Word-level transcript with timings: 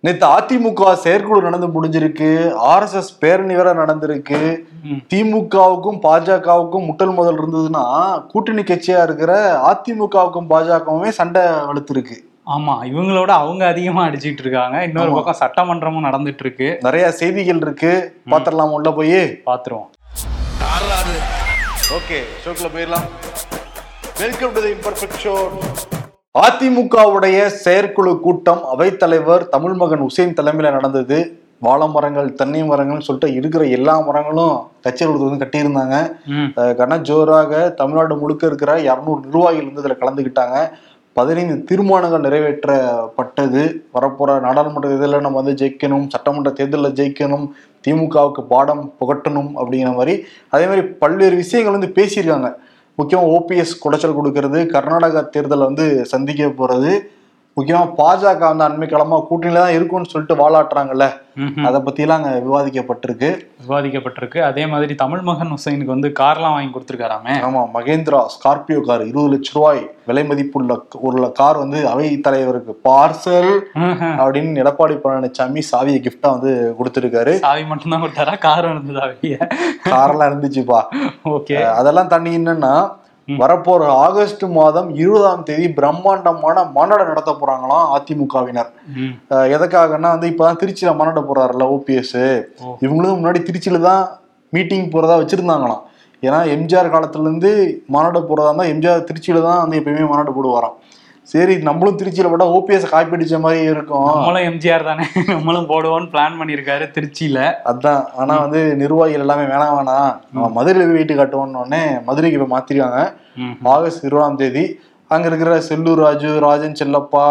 நேத்து 0.00 0.26
அதிமுக 0.26 0.92
செயற்குழு 0.94 1.40
நடந்து 1.42 1.68
முடிஞ்சிருக்கு. 1.68 2.28
ஆர்எஸ்எஸ் 2.72 3.14
பேரணி 3.18 3.54
வேற 3.54 3.74
நடந்திருக்கு. 3.74 4.58
திமுகவுக்கும் 5.10 5.98
பாஜகவுக்கும் 6.02 6.84
முட்டல் 6.88 7.14
முதல் 7.14 7.38
இருந்ததுன்னா 7.40 7.82
கூட்டணி 8.26 8.62
கட்சியா 8.62 9.02
இருக்கிற 9.02 9.32
அதிமுகவுக்கும் 9.70 10.46
பாஜகவுமே 10.50 11.08
சண்டை 11.08 11.42
வலுத்திருக்கு 11.42 12.16
ஆமா 12.56 12.74
இவங்களோட 12.90 13.30
அவங்க 13.38 13.66
அதிகமா 13.66 14.04
அடிச்சிட்டு 14.04 14.40
இருக்காங்க. 14.44 14.82
இன்னொரு. 14.82 15.12
பக்கம் 15.12 15.40
சட்டமன்றமும் 15.40 16.06
நடந்துட்டு 16.08 16.40
இருக்கு. 16.40 16.78
நிறைய 16.80 17.10
செய்திகள் 17.10 17.56
இருக்கு. 17.56 17.92
பாத்திரலாம் 18.30 18.70
உள்ள 18.70 18.90
போய். 18.90 19.18
பாத்துருவோம். 19.46 19.88
ஓகே 21.98 22.20
ஷோக்குள்ள 22.44 22.70
போயிடலாம். 22.76 23.08
Welcome 24.18 24.52
to 24.52 24.60
the 24.60 24.70
imperfect 24.70 25.20
show 25.24 25.34
அதிமுகவுடைய 26.42 27.38
செயற்குழு 27.62 28.10
கூட்டம் 28.24 28.60
அவைத்தலைவர் 28.72 29.44
தமிழ்மகன் 29.52 30.02
உசேன் 30.06 30.34
தலைமையில 30.38 30.70
நடந்தது. 30.74 31.18
வாழை 31.66 31.86
மரங்கள் 31.94 32.28
தென்னை 32.40 32.60
மரங்கள்னு 32.70 33.06
சொல்லிட்டு 33.06 33.28
இருக்கிற 33.38 33.62
எல்லா 33.76 33.94
மரங்களும் 34.08 34.52
கச்சேரி 34.84 35.14
வந்து 35.22 35.40
கட்டியிருந்தாங்க. 35.42 35.96
கன 36.80 36.98
ஜோராக 37.08 37.62
தமிழ்நாடு 37.80 38.16
முழுக்க 38.20 38.50
இருக்கிற 38.50 38.74
இரநூறு 38.88 39.20
நிர்வாகிகள் 39.26 39.68
வந்து 39.70 39.82
இதில் 39.84 40.00
கலந்துக்கிட்டாங்க 40.02 40.58
பதினைந்து 41.18 41.56
தீர்மானங்கள் 41.70 42.24
நிறைவேற்றப்பட்டது. 42.26 43.62
வரப்போற 43.96 44.38
நாடாளுமன்ற 44.46 44.88
தேர்தலில் 44.92 45.26
நம்ம 45.26 45.40
வந்து 45.42 45.58
ஜெயிக்கணும் 45.62 46.06
சட்டமன்ற 46.14 46.52
தேர்தலில் 46.60 46.96
ஜெயிக்கணும் 47.00 47.46
திமுகவுக்கு 47.86 48.44
பாடம் 48.54 48.84
புகட்டணும் 49.00 49.52
அப்படிங்கிற 49.60 49.92
மாதிரி. 50.00 50.16
அதே 50.54 50.66
மாதிரி 50.70 50.84
பல்வேறு 51.02 51.36
விஷயங்கள் 51.42 51.78
வந்து 51.78 51.92
பேசியிருக்காங்க. 51.98 52.50
முக்கியம் 52.98 53.26
ஓபிஎஸ் 53.34 53.78
குடைச்சல் 53.82 54.16
கொடுக்கறது. 54.18 54.60
கர்நாடகா 54.74 55.20
தேர்தலை 55.34 55.64
வந்து 55.70 55.84
சந்திக்க 56.12 56.48
போகிறது 56.60 56.92
முக்கியமாக 57.58 57.94
பாஜக 58.00 58.42
வந்து 58.50 58.66
அண்மை 58.68 58.88
காலமாக 58.90 59.26
கூட்டணியில 59.30 59.62
தான் 59.64 59.76
இருக்கும்னு 59.78 60.12
சொல்லிட்டு 60.12 60.40
வாலாட்டுறாங்கல்ல. 60.42 61.06
அதை 61.68 61.78
பத்திலாம் 61.86 62.18
அங்கே 62.18 62.30
விவாதிக்கப்பட்டிருக்கு. 62.46 63.28
விவாதிக்கப்பட்டிருக்கு. 63.64 64.40
அதே 64.48 64.64
மாதிரி 64.72 64.92
தமிழ் 65.02 65.22
மகன் 65.28 65.52
ஹுசைனுக்கு 65.54 65.94
வந்து 65.94 66.08
கார்லாம் 66.20 66.54
வாங்கி 66.54 66.72
கொடுத்துருக்காராமே. 66.74 67.34
ஆமா 67.48 67.60
மகேந்திரா 67.76 68.20
ஸ்கார்பியோ 68.34 68.80
கார் 68.88 69.04
இருபது 69.08 69.32
லட்ச 69.34 69.52
ரூபாய் 69.56 69.82
விலை 70.10 70.24
மதிப்புள்ள 70.30 70.78
ஒரு 71.08 71.30
கார் 71.40 71.62
வந்து 71.64 71.80
அவை 71.92 72.06
தலைவருக்கு 72.26 72.74
பார்சல் 72.88 73.52
அப்படின்னு 74.22 74.62
எடப்பாடி 74.64 74.96
பழனிசாமி 75.04 75.62
சாவியை 75.72 76.00
கிஃப்டா 76.06 76.30
வந்து 76.36 76.52
கொடுத்துருக்காரு. 76.78 77.34
சாவி 77.46 77.64
மட்டும்தான் 77.72 78.04
கொடுத்தாரா? 78.04 78.36
கார் 78.46 78.70
இருந்ததா 78.72 79.06
காரெல்லாம் 79.92 80.30
இருந்துச்சுப்பா. 80.32 80.80
ஓகே. 81.36 81.58
அதெல்லாம் 81.80 82.10
தாண்டி 82.14 82.32
என்னன்னா 82.40 82.72
வரப்போற 83.40 83.82
ஆகஸ்ட் 84.04 84.44
மாதம் 84.58 84.88
இருபதாம் 85.00 85.42
தேதி 85.48 85.66
பிரம்மாண்டமான 85.78 86.64
மாநாடு 86.76 87.04
நடத்த 87.10 87.30
போறாங்களாம் 87.40 87.88
அதிமுகவினர். 87.96 88.70
எதுக்காகன்னா 89.56 90.10
வந்து 90.14 90.30
இப்பதான் 90.32 90.60
திருச்சியில 90.62 90.92
மாநாடு 91.00 91.22
போறாருல 91.30 91.66
ஓபிஎஸ். 91.74 92.22
இவங்களும் 92.84 93.18
முன்னாடி 93.20 93.42
திருச்சியில 93.48 93.80
தான் 93.88 94.04
மீட்டிங் 94.56 94.92
போறதா 94.94 95.18
வச்சிருந்தாங்களாம். 95.22 95.82
ஏன்னா 96.26 96.38
எம்ஜிஆர் 96.54 96.94
காலத்துல 96.94 97.26
இருந்து 97.28 97.50
மாநாடு 97.94 98.20
போறதா 98.30 98.50
இருந்தா 98.50 98.70
எம்ஜிஆர் 98.74 99.06
திருச்சியில 99.08 99.42
தான் 99.48 99.60
வந்து 99.64 99.78
எப்பயுமே 99.80 100.06
மாநாடு 100.12 100.32
போடுவாராம். 100.38 100.76
சரி 101.28 101.54
நம்மளும் 101.58 101.98
திருச்சியில 102.00 102.28
போட்டா 102.30 102.46
ஓபிஎஸ் 102.56 102.90
காப்பி 102.90 103.16
அடிச்ச 103.16 103.40
மாதிரி 103.40 103.64
இருக்கும். 103.72 104.06
நம்மளும் 104.10 104.46
எம்ஜிஆர் 104.50 104.84
தானே. 104.84 105.04
நம்மளும் 105.26 105.68
போடுவோம்னு 105.72 106.08
பிளான் 106.12 106.38
பண்ணியிருக்காரு 106.40 106.84
திருச்சியில. 106.96 107.40
அதான். 107.64 108.02
ஆனா 108.16 108.34
வந்து 108.38 108.60
நிர்வாகிகள் 108.76 109.20
எல்லாமே 109.20 109.44
வேணாம் 109.44 109.76
வேணாம். 109.78 110.12
நம்ம 110.32 110.48
மதுரையில 110.56 110.92
வீட்டு 110.92 111.14
காட்டுவோம்னு 111.14 111.62
உடனே 111.64 111.82
மதுரைக்கு 112.06 112.40
போய் 112.42 112.54
மாத்திருக்காங்க. 112.56 113.00
ஆகஸ்ட் 113.74 114.04
இருபதாம் 114.04 114.36
தேதி. 114.36 114.64
அங்க 115.10 115.26
இருக்கிற 115.26 115.52
செல்லூர் 115.68 116.02
ராஜு 116.06 116.30
ராஜன் 116.46 116.80
செல்லப்பா 116.80 117.26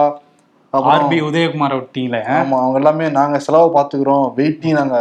ஆர்பி 0.73 1.17
உதயகுமார் 1.21 1.75
விட்டீங்களே 1.75 2.19
ஆமா 2.37 2.55
அவங்க 2.63 2.77
எல்லாமே 2.81 3.05
நாங்க 3.09 3.39
செலவை 3.39 3.67
பாத்துக்கிறோம் 3.75 4.25
வெயிட்டி 4.37 4.69
நாங்க 4.71 4.97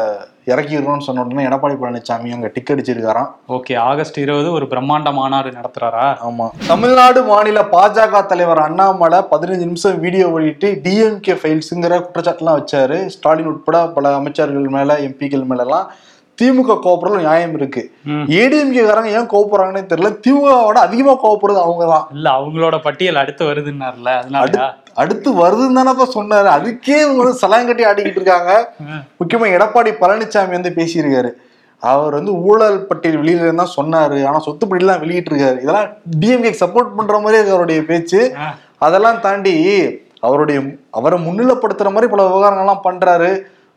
இறக்கிடுறோம்னு 0.47 0.98
சொன்ன 0.98 1.22
உடனே 1.22 1.47
எடப்பாடி 1.47 1.75
பழனிசாமி 1.80 2.33
அங்க 2.33 2.50
டிக் 2.55 2.72
அடிச்சிருக்காராம். 2.75 3.30
ஓகே 3.48 3.77
ஆகஸ்ட் 3.78 4.19
இருபது 4.19 4.52
ஒரு 4.52 4.66
பிரம்மாண்ட 4.66 5.12
மாநாடு 5.12 5.51
நடத்துறாரா? 5.51 6.05
ஆமா. 6.29 6.46
தமிழ்நாடு 6.67 7.23
மாநில 7.23 7.62
பாஜக 7.73 8.27
தலைவர் 8.27 8.58
அண்ணாமலை 8.58 9.18
பதினஞ்சு 9.30 9.67
நிமிஷம் 9.67 10.01
வீடியோ 10.01 10.29
வெளியிட்டு 10.29 10.80
டிஎம்கே 10.84 11.36
ஃபைல்ஸுங்கிற 11.42 11.98
குற்றச்சாட்டுலாம் 11.98 12.58
வச்சாரு. 12.61 13.07
ஸ்டாலின் 13.07 13.46
உட்பட 13.46 13.86
பல 13.89 14.14
அமைச்சர்கள் 14.14 14.68
மேல 14.68 14.98
எம்பிக்கள் 14.98 15.45
மேல 15.45 15.62
எல்லாம் 15.62 15.89
திமுக 16.39 16.80
கோபுரம் 16.80 17.17
நியாயம் 17.17 17.55
இருக்கு. 17.55 17.90
ம். 18.05 18.24
ஏடிஎம்கே 18.28 18.83
காரங்க 18.86 19.11
ஏன் 19.18 19.30
கோவப்படுறாங்கன்னு 19.30 19.90
தெரியல. 19.92 20.11
திமுகவோட 20.27 20.78
அதிகமா 20.78 21.13
கோவப்படுறது 21.13 21.61
அவங்க 21.63 21.86
தான் 21.86 22.07
இல்ல 22.13 22.30
அவங்களோட 22.30 22.78
பட்டியல் 22.83 23.17
அடுத்து 23.17 23.45
வருதுன்னார்ல 23.45 24.11
அதனாலயா? 24.23 24.67
அடுத்து 25.02 25.29
வருதுன்னு 25.40 25.79
தானப்பா 25.79 26.07
சொன்னாரு. 26.14 26.48
அதுக்கே 26.57 26.96
இவங்க 27.05 27.33
சலாங்கட்டி 27.42 27.83
ஆடிக்கிட்டு 27.89 28.20
இருக்காங்க. 28.20 28.52
முக்கியமா 29.20 29.46
எடப்பாடி 29.57 29.90
பழனிசாமி 30.02 30.57
வந்து 30.58 30.73
பேசியிருக்காரு. 30.79 31.30
அவர் 31.83 32.17
வந்து 32.18 32.33
ஊழல் 32.48 32.79
பட்டியல் 32.86 33.18
வெளியில 33.23 33.55
தான் 33.62 33.74
சொன்னாரு. 33.79 34.18
ஆனா 34.29 34.39
சொத்து 34.46 34.67
பட்டியலாம் 34.67 35.02
வெளியிட்டு 35.05 35.30
இருக்காரு 35.33 35.58
இதெல்லாம் 35.64 35.90
டிஎம்கே 36.20 36.52
சப்போர்ட் 36.62 36.96
பண்ற 36.98 37.18
மாதிரி 37.24 37.39
இருக்கு 37.39 37.57
அவருடைய 37.57 37.83
பேச்சு. 37.90 38.20
அதெல்லாம் 38.86 39.20
தாண்டி 39.27 39.55
அவருடைய 40.27 40.58
அவரை 40.98 41.18
முன்னிலைப்படுத்துற 41.27 41.90
மாதிரி 41.95 42.11
பல 42.13 42.23
விவகாரங்கள்லாம் 42.28 42.86
பண்றாரு. 42.89 43.30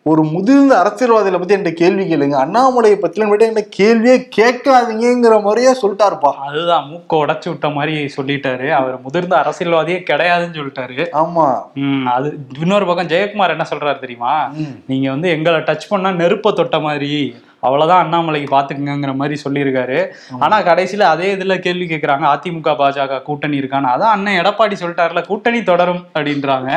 ஒரு 0.03 0.23
முதிர்ந்த 0.23 0.79
அரசியல்வாதிகளை 0.79 1.39
பத்தி 1.39 1.55
என்கிட்ட 1.55 1.73
கேள்வி 1.73 2.15
கேளுங்க. 2.15 2.37
அண்ணாமலையை 2.37 2.97
பத்திலாம் 3.01 3.33
என்கிட்ட 3.37 3.67
கேள்வியே 3.77 4.29
கேட்காதீங்கிற 4.37 5.41
மாதிரியே 5.41 5.71
சொல்லிட்டாருப்பா. 5.81 6.31
அதுதான் 6.31 6.83
மூக்க 6.83 7.13
உடைச்சு 7.13 7.49
விட்ட 7.49 7.69
மாதிரி 7.69 8.13
சொல்லிட்டாரு. 8.17 8.69
அவர் 8.69 9.01
முதிர்ந்த 9.01 9.35
அரசியல்வாதியே 9.35 10.03
கிடையாதுன்னு 10.09 10.59
சொல்லிட்டாரு. 10.59 11.07
ஆமா. 11.13 11.61
அது 12.05 12.37
இன்னொரு 12.59 12.85
பக்கம் 12.85 13.07
ஜெயக்குமார் 13.07 13.49
என்ன 13.49 13.65
சொல்றாரு 13.69 13.99
தெரியுமா. 13.99 14.51
நீங்க 14.87 15.09
வந்து 15.09 15.29
எங்களை 15.29 15.59
டச் 15.59 15.89
பண்ணா 15.89 16.09
நெருப்ப 16.09 16.53
தொட்ட 16.53 16.79
மாதிரி. 16.79 17.35
அவ்வளவுதான் 17.63 18.01
அண்ணாமலைக்கு 18.03 18.49
பாத்துக்குங்கிற 18.55 19.13
மாதிரி 19.21 19.35
சொல்லியிருக்காரு. 19.45 19.97
ஆனா 20.45 20.57
கடைசியில 20.69 21.07
அதே 21.13 21.29
இதுல 21.35 21.57
கேள்வி 21.65 21.85
கேக்குறாங்க 21.89 22.25
அதிமுக 22.33 22.73
பாஜக 22.81 23.21
கூட்டணி 23.27 23.59
இருக்கான்னு. 23.61 23.93
அதான் 23.95 24.13
அண்ணன் 24.15 24.39
எடப்பாடி 24.41 24.77
சொல்லிட்டாருல 24.81 25.23
கூட்டணி 25.29 25.61
தொடரும் 25.63 26.03
அப்படின்றாங்க. 26.15 26.69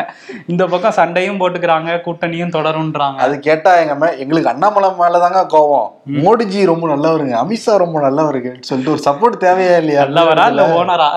இந்த 0.53 0.67
பக்கம் 0.73 0.97
சண்டையும் 1.01 1.41
போட்டுக்கிறாங்க 1.43 1.91
கூட்டணியும் 2.07 2.55
தொடரும்ன்றாங்க. 2.57 3.19
அது 3.27 3.37
கேட்டா 3.49 3.75
எங்க 3.83 3.95
மே 4.03 4.11
எங்களுக்கு 4.25 4.53
அண்ணாமலை 4.55 4.91
மேலதாங்க 5.03 5.43
கோவம் 5.55 5.89
மோடிஜி 6.25 6.63
ரொம்ப 6.73 6.87
நல்லவருங்க 6.95 7.37
அமித்ஷா 7.43 7.77
ரொம்ப 7.85 8.01
நல்லவருங்க 8.09 8.51
சொல்லிட்டு 8.71 8.95
ஒரு 8.97 9.05
சப்போர்ட் 9.09 9.45
தேவையா 9.47 9.77
இல்லையா? 9.83 10.03
நல்லவரா 10.09 10.47
இல்ல 10.53 10.65
ஓனரா? 10.81 11.11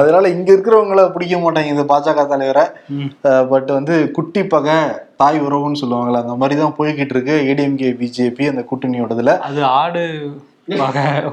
அதனால 0.00 0.24
இங்க 0.34 0.48
இருக்கிறவங்கள 0.54 1.02
பிடிக்க 1.14 1.36
மாட்டாங்க 1.42 1.74
இந்த 1.74 1.84
பாஜக 1.92 2.26
தலைவரை. 2.34 2.64
பட் 3.52 3.70
வந்து 3.78 3.96
குட்டி 4.18 4.44
பகை 4.54 4.78
தாய் 5.22 5.44
உறவுன்னு 5.46 5.82
சொல்லுவாங்கல்ல 5.82 6.22
அந்த 6.24 6.36
மாதிரி 6.42 6.56
தான் 6.62 6.78
போய்கிட்டு 6.78 7.14
இருக்கு. 7.16 7.36
ஏடிஎம்கே 7.50 7.90
பிஜேபி 8.00 8.46
அந்த 8.52 8.64
கூட்டணியோடதுல 8.70 9.34
அது 9.50 9.60
ஆடு 9.82 10.04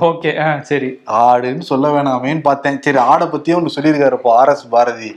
ஓகே 0.07 0.31
சரி. 0.69 0.87
ஆடுன்னு 1.25 1.65
சொல்ல 1.69 1.89
வேணாமேன்னு 1.95 2.41
பார்த்தேன். 2.47 2.79
சரி 2.85 2.99
ஆடை 3.11 3.25
பத்தியும் 3.33 3.57
ஒன்று 3.59 3.73
சொல்லியிருக்காரு 3.75 4.17
இப்போ 4.19 4.31
ஆர் 4.39 4.51
எஸ் 4.53 4.63
பாரதி. 4.73 5.09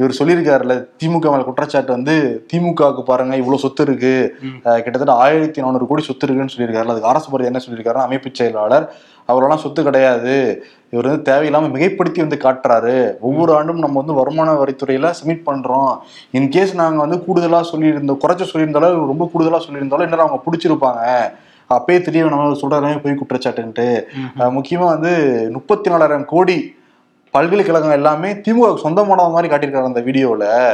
இவர் 0.00 0.16
சொல்லியிருக்காருல்ல 0.18 0.76
திமுக 1.02 1.30
மேல 1.32 1.44
குற்றச்சாட்டு 1.48 1.96
வந்து 1.96 2.16
திமுகவுக்கு 2.52 3.04
பாருங்க 3.10 3.36
இவ்வளவு 3.42 3.64
சொத்து 3.64 3.84
இருக்கு. 3.88 4.14
கிட்டத்தட்ட 4.84 5.14
ஆயிரத்தி 5.26 5.64
நானூறு 5.66 5.88
கோடி 5.90 6.04
சொத்து 6.08 6.26
இருக்குன்னு 6.26 6.54
சொல்லியிருக்காரு 6.54 6.92
அதுக்கு 6.94 7.10
ஆர் 7.12 7.20
எஸ் 7.20 7.30
பாரதி 7.34 7.50
என்ன 7.52 7.62
சொல்லியிருக்காரு 7.66 8.04
அமைப்பு 8.06 8.34
செயலாளர் 8.40 8.86
அவரெல்லாம் 9.28 9.64
சொத்து 9.64 9.80
கிடையாது. 9.88 10.36
இவர் 10.90 11.06
வந்து 11.06 11.32
தேவையில்லாம 11.32 11.70
மிகைப்படுத்தி 11.70 12.18
வந்து 12.18 12.36
காட்டுறாரு. 12.36 13.20
ஒவ்வொரு 13.20 13.54
ஆண்டும் 13.54 13.78
நம்ம 13.78 13.98
வந்து 13.98 14.12
வருமான 14.12 14.52
வரித்துறையில 14.52 15.12
சப்மிட் 15.24 15.42
பண்றோம். 15.46 15.98
இன்கேஸ் 16.32 16.74
நாங்க 16.74 17.06
வந்து 17.06 17.16
கூடுதலா 17.16 17.64
சொல்லியிருந்தோம் 17.72 18.18
குறைச்ச 18.26 18.46
சொல்லியிருந்தாலும் 18.52 19.06
ரொம்ப 19.06 19.30
கூடுதலா 19.34 19.60
சொல்லியிருந்தாலும் 19.68 20.00
என்ன 20.00 20.16
அவங்க 20.16 20.40
பிடிச்சிருப்பாங்க. 20.50 21.32
அப்பயே 21.72 22.00
தெரியும் 22.00 22.28
நம்ம 22.28 22.52
சொல்றதுமே 22.52 23.00
போய் 23.02 23.14
குற்றச்சாட்டுன்ட்டு. 23.14 24.04
ம். 24.14 24.40
அஹ் 24.40 24.60
முக்கியமா 24.60 24.84
வந்து 24.84 25.48
முப்பத்தி 25.52 25.90
நாலாயிரம் 25.90 26.24
கோடி 26.24 26.74
பல்கலைக்கழகம் 27.30 27.90
எல்லாமே 27.90 28.32
திமுக 28.32 28.76
சொந்தமானது 28.76 29.30
மாதிரி 29.30 29.54
காட்டியிருக்காரு 29.54 29.84
அந்த 29.84 30.00
வீடியோல. 30.00 30.70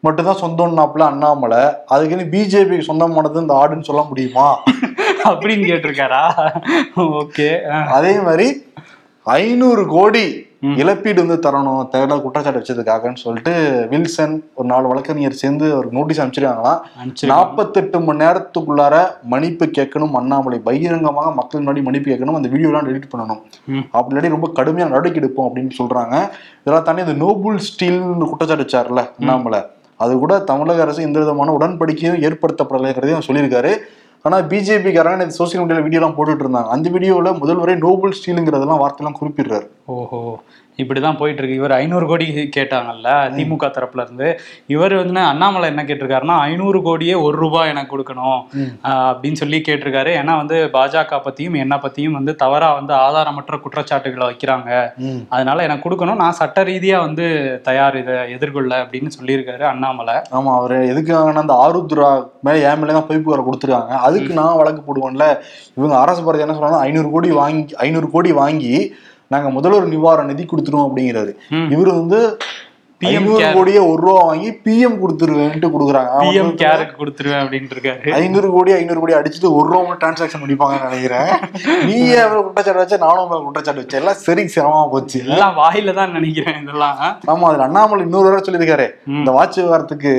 மட்டும்தான் 0.05 0.41
சொந்தம்னாப்புல 0.43 1.09
அண்ணாமலை. 1.11 1.63
அதுக்குன்னு 1.93 2.31
பிஜேபிக்கு 2.33 2.89
சொந்தமானது 2.89 3.43
இந்த 3.45 3.59
ஆடுன்னு 3.61 3.89
சொல்ல 3.89 4.03
முடியுமா? 4.09 4.47
அப்படின்னு 5.29 5.69
கேட்டிருக்காரா? 5.71 6.23
ஓகே. 7.21 7.51
அதே 7.97 8.15
மாதிரி 8.25 8.49
ஐநூறு 9.25 9.85
கோடி 9.93 10.25
இழப்பீடு 10.81 11.19
வந்து 11.23 11.35
தரணும் 11.45 11.81
தேவையில்லாத 11.91 12.21
குற்றச்சாட்டு 12.23 12.59
வச்சதுக்காகன்னு 12.59 13.21
சொல்லிட்டு 13.23 13.51
வில்சன் 13.91 14.33
ஒரு 14.57 14.67
நாலு 14.71 14.85
வழக்கறிஞர் 14.91 15.37
சேர்ந்து 15.41 15.65
ஒரு 15.77 15.87
நோட்டீஸ் 15.95 16.21
அனுப்பிச்சிருக்காங்களாம் 16.21 16.79
நாற்பத்தெட்டு 17.31 17.99
மணி 18.05 18.21
நேரத்துக்குள்ளார 18.23 18.95
மன்னிப்பு 19.33 19.65
கேட்கணும் 19.77 20.17
அண்ணாமலை 20.19 20.59
பகிரங்கமாக 20.67 21.33
மக்கள் 21.39 21.63
முன்னாடி 21.63 21.83
மன்னிப்பு 21.87 22.11
கேட்கணும் 22.11 22.39
அந்த 22.39 22.51
வீடியோலாம் 22.53 22.87
டெலிட் 22.89 23.11
பண்ணணும். 23.13 23.41
அப்படி 23.99 24.35
ரொம்ப 24.35 24.49
கடுமையான 24.59 24.91
நடவடிக்கை 24.93 25.21
எடுப்போம் 25.23 25.49
அப்படின்னு 25.49 25.73
சொல்றாங்க. 25.81 26.15
இதெல்லாம் 26.63 26.87
தாண்டி 26.89 27.05
இந்த 27.07 27.17
நோபுல் 27.25 27.61
ஸ்டீல்னு 27.69 28.29
குற்றச்சாட்டு 28.31 28.67
வச்சார்ல 28.67 29.03
அண்ணாமலை. 29.19 29.61
அது 29.95 30.17
கூட 30.17 30.39
தமிழக 30.39 30.81
அரசு 30.81 31.01
எந்த 31.01 31.19
விதமான 31.19 31.51
உடன்படிக்கையும் 31.57 32.21
ஏற்படுத்தப்படலைங்கிறதையும் 32.27 33.27
சொல்லியிருக்காரு. 33.27 33.73
ஆனால் 34.21 34.43
பிஜேபிக்காரங்க 34.47 35.25
இந்த 35.25 35.35
சோசியல் 35.39 35.61
மீடியாவில் 35.61 35.85
வீடியோ 35.87 35.99
எல்லாம் 36.01 36.15
போட்டுட்டு 36.17 36.43
இருந்தாங்க. 36.45 36.69
அந்த 36.75 36.89
வீடியோவில் 36.89 37.39
முதல்வரே 37.41 37.75
நோபல் 37.77 38.15
ஸ்டீலுங்கிறதெல்லாம் 38.19 38.81
வார்த்தையெல்லாம் 38.83 39.19
குறிப்பிடுறாரு. 39.21 39.67
ஓஹோ. 39.85 40.39
இப்படிதான் 40.81 41.17
போயிட்டு 41.19 41.41
இருக்கு 41.41 41.59
இவர் 41.59 41.73
ஐநூறு 41.79 42.05
கோடி 42.11 42.25
கேட்டாங்கல்ல 42.57 43.09
திமுக 43.35 43.67
தரப்புல 43.75 44.03
இருந்து 44.05 44.27
இவர் 44.73 44.95
வந்து 45.01 45.21
அண்ணாமலை 45.31 45.67
என்ன 45.71 45.83
கேட்டிருக்காருன்னா 45.89 46.37
ஐநூறு 46.49 46.79
கோடியே 46.87 47.15
ஒரு 47.25 47.35
ரூபாய் 47.43 47.71
எனக்கு 47.73 47.93
கொடுக்கணும் 47.93 48.39
அப்படின்னு 49.09 49.41
சொல்லி 49.41 49.59
கேட்டிருக்காரு. 49.67 50.11
ஏன்னா 50.21 50.33
வந்து 50.41 50.57
பாஜக 50.75 51.19
பத்தியும் 51.27 51.57
என்ன 51.63 51.75
பத்தியும் 51.85 52.17
வந்து 52.19 52.33
தவறா 52.43 52.69
வந்து 52.79 52.93
ஆதாரமற்ற 53.05 53.59
குற்றச்சாட்டுகளை 53.63 54.27
வைக்கிறாங்க. 54.29 54.71
அதனால 55.35 55.63
எனக்கு 55.67 55.85
கொடுக்கணும். 55.87 56.21
நான் 56.23 56.37
சட்ட 56.41 56.63
ரீதியா 56.71 56.99
வந்து 57.07 57.25
தயார் 57.69 57.97
இதை 58.01 58.17
எதிர்கொள்ள 58.35 58.73
அப்படின்னு 58.83 59.15
சொல்லியிருக்காரு 59.17 59.65
அண்ணாமலை. 59.71 60.17
ஆமா 60.37 60.53
அவர் 60.59 60.77
எதுக்காகனா 60.91 61.43
அந்த 61.45 61.57
ஆருத்ரா 61.65 62.11
மேல 62.47 62.63
என் 62.69 62.79
மேல 62.81 62.95
தான் 62.99 63.09
பொய்ப்பு 63.09 63.33
வர 63.33 63.43
கொடுத்துருக்காங்க. 63.47 63.93
அதுக்கு 64.07 64.39
நான் 64.41 64.59
வழக்கு 64.61 64.83
போடுவேன்ல 64.87 65.27
இவங்க 65.77 65.95
அரசு 66.03 66.21
பாரதி 66.25 66.45
என்ன 66.45 66.55
சொல்றாங்க 66.57 66.79
ஐநூறு 66.87 67.09
கோடி 67.15 67.31
வாங்கி 67.41 67.75
ஐநூறு 67.85 68.09
கோடி 68.15 68.31
வாங்கி 68.43 68.75
நாங்க 69.33 69.49
முதல்வர் 69.49 69.93
நிவாரண 69.95 70.29
நிதி 70.31 70.43
கொடுத்துருவோம் 70.51 70.87
அப்படிங்கிறாரு. 70.89 71.31
இவர் 71.73 71.91
வந்து 71.99 72.19
ஐநூறு. 73.01 73.47
கோடியே 73.55 73.79
ஒரு 73.91 73.99
ரூபா 74.03 74.19
வாங்கி 74.27 74.49
பிஎம் 74.65 74.95
கொடுத்துருவேன்ட்டு 75.01 75.71
கொடுக்குறாங்க. 75.73 76.11
பிஎம் 76.25 76.51
கேருக்கு 76.61 76.95
கொடுத்துருவேன் 76.99 77.41
அப்படின்ட்டு 77.43 77.75
இருக்காரு 77.75 78.13
ஐநூறு 78.19 78.47
கோடி 78.53 78.71
ஐநூறு 78.77 78.99
கோடி 79.01 79.15
அடிச்சுட்டு 79.17 79.49
ஒரு 79.57 79.67
ரூபா 79.71 79.95
டிரான்சாக்ஷன் 80.01 80.43
முடிப்பாங்கன்னு 80.43 80.87
நினைக்கிறேன். 80.89 81.29
நீ 81.87 81.97
அவரை 82.23 82.39
குற்றச்சாட்டு 82.43 82.81
வச்ச 82.83 82.97
நானும் 83.05 83.29
மேல 83.31 83.43
குற்றச்சாட்டு 83.47 83.83
வச்சேன் 83.83 84.01
எல்லாம் 84.03 84.21
சரி 84.27 84.45
சிரமமா 84.55 84.85
போச்சு. 84.93 85.19
எல்லாம் 85.27 85.57
வாயில 85.61 85.95
தான் 85.99 86.15
நினைக்கிறேன் 86.17 86.61
இதெல்லாம். 86.63 87.01
ஆமா 87.33 87.49
அதுல 87.51 87.67
அண்ணாமலை 87.69 88.05
இன்னொரு 88.07 88.27
தடவை 88.29 88.43
சொல்லியிருக்காரு. 88.47 88.87
இந்த 89.19 89.31
வாட்ச் 89.39 89.59
விவகாரத்துக்கு 89.61 90.13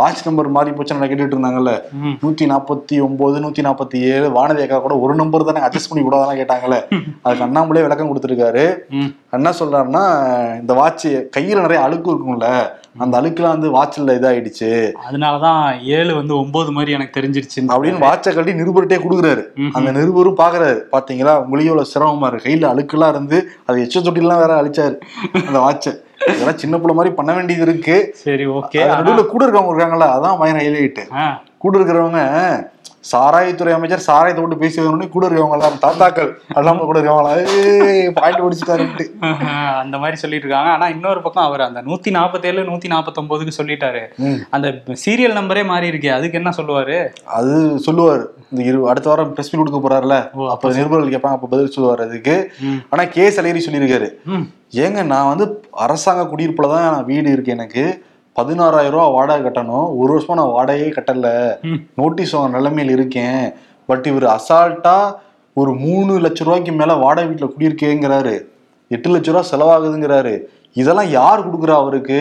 வாட்ச் 0.00 0.24
நம்பர் 0.26 0.48
மாறி 0.56 0.70
போச்சுன்னு 0.70 1.08
கேட்டுட்டு 1.10 1.34
இருந்தாங்கல்ல. 1.34 1.72
நூத்தி 2.22 2.44
நாற்பத்தி 2.52 2.96
ஒன்பது 3.06 3.40
நூத்தி 3.44 3.62
நாற்பத்தி 3.66 3.98
ஏழு 4.12 4.28
வானதி 4.36 4.62
அக்கா 4.66 4.78
கூட 4.84 4.94
ஒரு 5.04 5.14
நம்பர் 5.14 5.44
தானே 5.48 5.60
அட்ஜஸ்ட் 5.66 5.90
பண்ணி 5.90 6.04
கூடாதான் 6.04 6.40
கேட்டாங்கல்ல. 6.40 6.78
அதுக்கு 7.22 7.46
அண்ணாமலே 7.46 7.82
விளக்கம் 7.86 8.10
கொடுத்துருக்காரு. 8.10 8.64
என்ன 9.36 9.52
சொல்றாருன்னா 9.60 10.04
இந்த 10.60 10.72
வாட்ச் 10.80 11.06
கையில 11.36 11.64
நிறைய 11.64 11.82
அழுக்கு 11.86 12.10
இருக்கும்ல. 12.12 12.48
அந்த 13.02 13.14
அழுக்குலாம் 13.20 13.54
வந்து 13.56 13.68
வாட்ச்ல 13.76 14.14
இதாயிடுச்சு. 14.18 14.70
அதனாலதான் 15.08 15.62
ஏழு 15.96 16.12
வந்து 16.14 16.34
ஒன்பது 16.38 16.70
மாதிரி 16.76 16.92
எனக்கு 16.96 17.16
தெரிஞ்சிருச்சு 17.20 17.60
அப்படின்னு 17.74 18.02
வாட்சை 18.06 18.30
கழட்டி 18.30 18.54
நிருபர்கிட்டே 18.60 18.98
கொடுக்குறாரு. 19.04 19.44
அந்த 19.72 19.92
நிருபரும் 19.98 20.40
பாக்குறாரு 20.42 20.78
பாத்தீங்களா? 20.96 21.34
எவ்வளவு 21.48 21.90
சிரமமா 21.94 22.30
இருக்கு. 22.30 22.48
கையில 22.48 22.70
அழுக்கெல்லாம் 22.72 23.12
இருந்து 23.14 23.38
அது 23.66 23.86
எச்ச 23.86 24.02
தொட்டிலாம் 24.08 24.42
வேற 24.44 24.54
அழிச்சாரு. 24.62 24.96
அந்த 25.46 25.58
வாட்சை 25.66 25.92
இதெல்லாம் 26.26 26.58
சின்ன 26.58 26.78
பிள்ளை 26.78 26.94
மாதிரி 26.94 27.14
பண்ண 27.14 27.30
வேண்டியது 27.32 27.64
இருக்கு. 27.66 27.96
சரி 28.22 28.44
ஓகே 28.56 28.80
நடுவுல 28.92 29.24
கூட 29.26 29.42
இருக்கவங்க 29.44 29.72
இருக்காங்கல்ல 29.72 30.08
அதான் 30.14 30.38
பயங்கர 30.38 30.64
ஹைலைட் 30.64 31.02
கூட 31.58 31.72
இருக்கிறவங்க 31.78 32.20
சாராயத்துறை 33.10 33.72
அமைச்சர் 33.76 34.04
சாராயத்தை 34.08 34.40
போட்டு 34.42 34.60
பேசி 34.62 34.78
வரணும்னு 34.80 35.06
கூட 35.14 35.24
இருக்கவங்க 35.28 35.56
எல்லாம் 35.58 35.78
தாத்தாக்கள் 35.84 36.30
அல்லாம 36.58 36.84
கூட 36.88 36.98
இருக்கவங்களா 37.00 37.32
பாயிண்ட் 38.18 38.42
பிடிச்சிட்டாருன்ட்டு 38.44 39.06
அந்த 39.82 39.96
மாதிரி 40.02 40.16
சொல்லிட்டு 40.22 40.46
இருக்காங்க. 40.46 40.70
ஆனா 40.76 40.86
இன்னொரு 40.94 41.20
பக்கம் 41.24 41.46
அவர் 41.48 41.66
அந்த 41.68 41.80
நூத்தி 41.88 42.10
நாற்பத்தேழு 42.18 42.68
நூத்தி 42.70 42.88
நாற்பத்தொன்பதுக்கு 42.94 43.58
சொல்லிட்டாரு. 43.58 44.02
அந்த 44.54 44.68
சீரியல் 45.04 45.38
நம்பரே 45.40 45.64
மாறி 45.72 45.90
இருக்கே 45.92 46.12
அதுக்கு 46.18 46.40
என்ன 46.40 46.52
சொல்லுவாரு? 46.58 46.98
அது 47.38 47.54
சொல்லுவார். 47.86 48.24
இந்த 48.52 48.62
இரு 48.70 48.78
அடுத்த 48.92 49.08
வாரம் 49.10 49.34
பிரஸ் 49.34 49.50
மீட் 49.50 49.62
கொடுக்க 49.62 49.80
போறாருல. 49.82 50.16
அப்ப 50.54 50.72
நிருபர்கள் 50.78 51.12
கேட்பாங்க 51.14 51.38
அப்ப 51.38 51.50
பதில் 51.54 51.74
சொல்லுவார் 51.76 52.06
அதுக்கு. 52.06 52.36
ஆனா 52.92 53.04
கே. 53.16 53.26
சலேரி 53.36 53.62
சொல்லியிருக்காரு. 53.66 54.08
ஏங்க 54.84 55.00
நான் 55.12 55.30
வந்து 55.32 55.46
அரசாங்க 55.84 56.22
குடியிருப்புல 56.32 56.72
தான் 56.76 56.88
வீடு 57.10 57.36
இருக்கு 57.36 57.56
எனக்கு. 57.58 57.84
பதினாறாயிரம் 58.40 58.90
ரூபா 58.90 59.08
வாடகை 59.08 59.50
கட்டணும். 59.50 59.96
ஒரு 59.96 60.18
வருஷமா 60.18 60.32
நான் 60.32 60.54
வாடகையே 60.58 60.90
கட்டல. 60.90 61.26
நோட்டீஸ் 61.96 62.30
வாங்க 62.30 62.56
நிலைமையில் 62.56 62.94
இருக்கேன். 62.94 63.52
பட் 63.86 64.06
இவர் 64.06 64.26
அசால்ட்டா 64.36 65.14
ஒரு 65.54 65.74
மூணு 65.74 66.18
லட்ச 66.20 66.44
ரூபாய்க்கு 66.44 66.72
மேல 66.72 66.94
வாடகை 66.94 67.30
வீட்டுல 67.30 67.50
குடியிருக்கேங்கிறாரு. 67.58 68.40
எட்டு 68.88 69.16
லட்ச 69.16 69.32
ரூபா 69.32 69.42
செலவாகுதுங்கிறாரு. 69.50 70.40
இதெல்லாம் 70.76 71.10
யார் 71.10 71.44
கொடுக்குறா 71.46 71.74
அவருக்கு? 71.82 72.18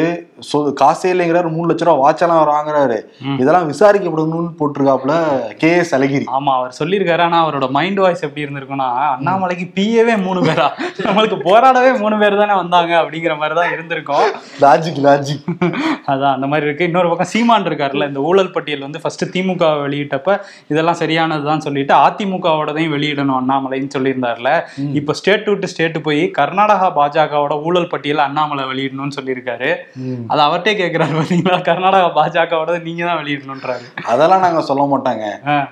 சொ 0.50 0.58
காசே 0.80 1.10
இல்லைங்கிறாரு 1.14 1.50
மூணு 1.56 1.68
லட்ச 1.70 1.84
ரூபா 1.88 1.94
வாட்செல்லாம் 2.02 2.40
வாங்குறாரு. 2.52 2.98
இதெல்லாம் 3.42 3.68
விசாரிக்கப்படணும்னு 3.72 4.50
போட்டிருக்காப்புல 4.60 5.14
கே 5.62 5.70
எஸ் 5.78 5.94
அழகிரி. 5.98 6.26
ஆமா 6.38 6.52
அவர் 6.60 6.74
சொல்லியிருக்காரு. 6.80 7.22
ஆனா 7.22 7.38
அவரோட 7.46 7.70
மைண்ட் 7.72 8.00
வாய்ஸ் 8.00 8.24
எப்படி 8.28 8.44
இருந்திருக்கும்னா 8.46 8.88
அண்ணாமலைக்கு 9.14 9.66
பிஏவே 9.78 10.16
மூணு 10.26 10.42
பேரா? 10.48 10.68
நம்மளுக்கு 11.08 11.38
போராடவே 11.48 11.92
மூணு 12.00 12.18
பேர் 12.18 12.38
தானே 12.42 12.54
வந்தாங்க 12.54 12.94
அப்படிங்கிற 13.02 13.36
மாதிரி 13.38 13.58
தான் 13.60 13.72
இருந்திருக்கும். 13.76 14.28
லாஜிக் 14.64 15.00
லாஜிக் 15.08 15.46
அதான் 16.12 16.34
அந்த 16.36 16.48
மாதிரி 16.48 16.68
இருக்கு. 16.70 16.88
இன்னொரு 16.92 17.10
பக்கம் 17.10 17.32
சீமான் 17.34 17.70
இருக்காருல்ல 17.70 18.08
இந்த 18.08 18.20
ஊழல் 18.20 18.52
பட்டியல் 18.52 18.86
வந்து 18.88 19.02
ஃபர்ஸ்ட் 19.06 19.26
திமுக 19.36 19.72
வெளியிட்டப்ப 19.86 20.38
இதெல்லாம் 20.68 21.00
சரியானதுதான் 21.04 21.66
சொல்லிட்டு 21.68 21.96
அதிமுகவோடதையும் 22.08 22.96
வெளியிடணும் 22.98 23.40
அண்ணாமலைன்னு 23.42 23.96
சொல்லியிருந்தாருல. 23.98 24.50
இப்போ 25.00 25.14
ஸ்டேட் 25.14 25.50
விட்டு 25.50 25.68
ஸ்டேட் 25.68 26.02
போய் 26.02 26.24
கர்நாடகா 26.40 26.90
பாஜகவோட 27.00 27.54
ஊழல் 27.64 27.92
பட்டியல் 27.96 28.24
அண்ணாமலை 28.42 28.64
வெளியிடணும்னு 28.70 29.16
சொல்லியிருக்காரு. 29.18 29.70
அது 30.32 30.42
அவர்கிட்டே 30.46 30.74
கேட்கிறாரு 30.80 31.14
பாத்தீங்களா? 31.18 31.58
கர்நாடகா 31.68 32.08
பாஜகவோட 32.18 32.76
நீங்க 32.88 33.02
தான் 33.08 33.20
வெளியிடணுன்றாரு 33.22 33.86
அதெல்லாம் 34.12 34.44
நாங்க 34.46 34.62
சொல்ல 34.70 34.84
மாட்டாங்க. 34.94 35.26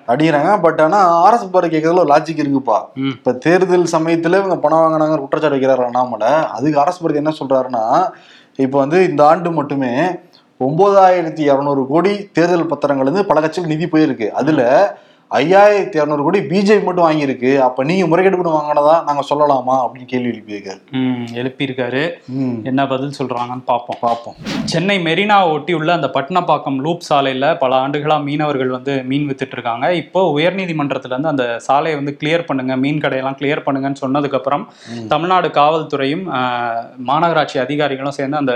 அப்படிங்கிறாங்க 0.10 0.52
பட் 0.66 0.82
ஆனா 0.86 1.00
ஆர்எஸ் 1.26 1.54
பாரு 1.56 1.74
கேட்கறதுல 1.74 2.04
ஒரு 2.06 2.14
லாஜிக் 2.14 2.44
இருக்குப்பா. 2.44 2.78
இப்ப 3.16 3.34
தேர்தல் 3.46 3.88
சமயத்துல 3.96 4.40
இவங்க 4.42 4.58
பணம் 4.66 4.84
வாங்கினாங்க 4.84 5.20
குற்றச்சாட்டு 5.24 5.58
வைக்கிறாரு 5.58 5.88
அண்ணாமலை. 5.90 6.32
அதுக்கு 6.58 6.82
அரசு 6.84 7.02
பாரதி 7.04 7.24
என்ன 7.24 7.34
சொல்றாருன்னா 7.42 7.86
இப்ப 8.66 8.76
வந்து 8.84 8.98
இந்த 9.10 9.22
ஆண்டு 9.32 9.52
மட்டுமே 9.60 9.94
ஒன்பதாயிரத்தி 10.60 11.44
இரநூறு 11.52 11.82
கோடி 11.92 12.14
தேர்தல் 12.38 12.72
பத்திரங்கள் 12.72 13.10
வந்து 13.10 13.30
பல 13.30 13.40
கட்சிகள் 13.44 13.74
நிதி 13.74 13.86
போயிருக்கு. 13.94 14.28
அதுல 14.40 14.62
ஐயாயிரத்தி 15.38 15.98
இரநூறு 16.00 16.22
கோடி 16.26 16.40
பிஜேபி 16.52 16.84
மட்டும் 16.86 17.06
வாங்கியிருக்கு. 17.08 17.50
அப்ப 17.66 17.84
நீங்க 17.90 18.06
முறைகேடு 18.12 18.38
பண்ணி 18.38 18.52
வாங்கினதா 18.54 18.94
நாங்க 19.08 19.24
சொல்லலாமா? 19.32 19.76
அப்படின்னு 19.84 20.08
கேள்வி 20.12 20.30
எழுப்பியிருக்காரு. 20.32 20.80
எழுப்பியிருக்காரு. 21.42 22.02
என்ன 22.70 22.86
பதில் 22.92 23.14
சொல்றாங்கன்னு 23.18 23.66
பார்ப்போம் 23.70 24.00
பார்ப்போம் 24.06 24.38
சென்னை 24.72 24.96
மெரினா 25.08 25.38
ஒட்டி 25.56 25.74
உள்ள 25.80 25.90
அந்த 25.98 26.08
பட்டினப்பாக்கம் 26.16 26.80
லூப் 26.86 27.06
சாலையில 27.10 27.52
பல 27.64 27.76
ஆண்டுகளா 27.84 28.18
மீனவர்கள் 28.30 28.72
வந்து 28.78 28.96
மீன் 29.12 29.28
வித்துட்டு 29.30 29.56
இருக்காங்க. 29.58 29.86
இப்போ 30.02 30.24
உயர்நீதிமன்றத்துல 30.38 31.14
இருந்து 31.16 31.32
அந்த 31.34 31.46
சாலையை 31.68 31.98
வந்து 32.00 32.14
கிளியர் 32.22 32.48
பண்ணுங்க 32.50 32.78
மீன் 32.86 33.04
கடையெல்லாம் 33.06 33.38
கிளியர் 33.42 33.64
பண்ணுங்கன்னு 33.68 34.04
சொன்னதுக்கு 34.04 34.40
அப்புறம் 34.40 34.66
தமிழ்நாடு 35.14 35.52
காவல்துறையும் 35.60 36.26
மாநகராட்சி 37.12 37.60
அதிகாரிகளும் 37.66 38.18
சேர்ந்து 38.20 38.42
அந்த 38.42 38.56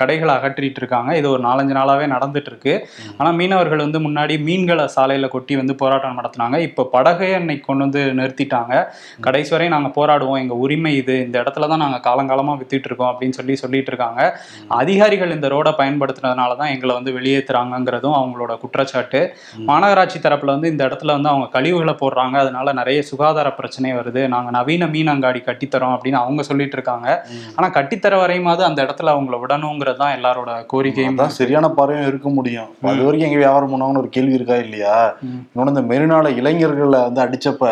கடைகளை 0.00 0.34
அகற்றிட்டு 0.38 0.82
இருக்காங்க. 0.84 1.10
இது 1.20 1.30
ஒரு 1.34 1.44
நாலஞ்சு 1.50 1.78
நாளாவே 1.80 2.08
நடந்துட்டு 2.16 2.52
இருக்கு. 2.54 2.76
ஆனா 3.18 3.32
மீனவர்கள் 3.42 3.86
வந்து 3.86 4.04
முன்னாடி 4.08 4.34
மீன்களை 4.48 4.88
சாலையில 4.98 5.32
கொட்டி 5.36 5.54
வந்து 5.62 5.80
போராட்டம் 5.84 6.12
நடத்தினாங்க. 6.20 6.58
இப்போ 6.58 6.84
படகை 6.84 7.34
அன்னைக்கு 7.34 7.66
கொண்டு 7.66 7.84
வந்து 7.84 8.14
நிறுத்திட்டாங்க. 8.22 8.74
கடைசி 9.20 9.50
வரை 9.50 9.68
நாங்க 9.68 9.88
போராடுவோம். 9.88 10.38
எங்க 10.38 10.54
உரிமை 10.54 10.96
இது. 10.96 11.20
இந்த 11.20 11.42
இடத்துல 11.42 11.68
தான் 11.68 11.82
நாங்க 11.84 12.00
காலங்காலமா 12.10 12.54
வித்துட்டு 12.60 12.84
இருக்கோம் 12.84 13.10
அப்படின்னு 13.12 13.30
சொல்லி 13.30 13.56
சொல்லிட்டு 13.56 13.90
இருக்காங்க. 13.92 14.20
அதிகாரிகள் 14.68 15.30
இந்த 15.30 15.48
ரோடை 15.48 15.72
பயன்படுத்துனதுனால 15.78 16.56
தான் 16.56 16.68
எங்களை 16.68 16.94
வந்து 16.94 17.12
வெளியேற்றுறாங்கங்கிறதும் 17.12 18.16
அவங்களோட 18.18 18.58
குற்றச்சாட்டு. 18.58 19.20
மாநகராட்சி 19.66 20.18
தரப்புல 20.18 20.44
வந்து 20.44 20.68
இந்த 20.68 20.84
இடத்துல 20.88 21.12
வந்து 21.12 21.28
அவங்க 21.28 21.48
கழிவுகளை 21.58 21.94
போடுறாங்க. 21.94 22.36
அதனால 22.36 22.72
நிறைய 22.72 23.02
சுகாதார 23.02 23.50
பிரச்சனை 23.50 23.92
வருது. 23.92 24.28
நாங்க 24.28 24.50
நவீன 24.50 24.86
மீன் 24.86 25.06
அங்காடி 25.06 25.42
கட்டித்தரோம் 25.46 25.94
அப்படின்னு 25.96 26.20
அவங்க 26.22 26.42
சொல்லிட்டு 26.42 26.72
இருக்காங்க. 26.72 27.08
ஆனா 27.56 27.68
கட்டித்தர 27.68 28.14
வரையுமாவது 28.24 28.60
அந்த 28.60 28.82
இடத்துல 28.84 29.12
அவங்கள 29.14 29.38
விடணுங்கிறது 29.40 29.96
தான் 29.96 30.14
எல்லாரோட 30.16 30.66
கோரிக்கையும். 30.72 31.16
அதான் 31.16 31.36
சரியான 31.40 31.68
பார்வையும் 31.68 32.06
இருக்க 32.06 32.28
முடியும். 32.28 32.68
அது 32.82 33.04
வரைக்கும் 33.04 33.30
எங்க 33.30 33.38
வியாபாரம் 33.38 33.72
பண்ணுவாங்கன்னு 33.72 34.02
ஒரு 34.04 34.08
கேள்வி 34.08 34.34
இருக்கா 34.34 34.56
இல்லையா? 34.56 34.96
ம். 35.22 35.40
இன்னொன்னு 35.54 35.68
இந்த 35.68 35.82
தெருநாள 36.04 36.30
இளைஞர்களை 36.38 36.98
வந்து 37.00 37.20
அடிச்சப்ப 37.20 37.66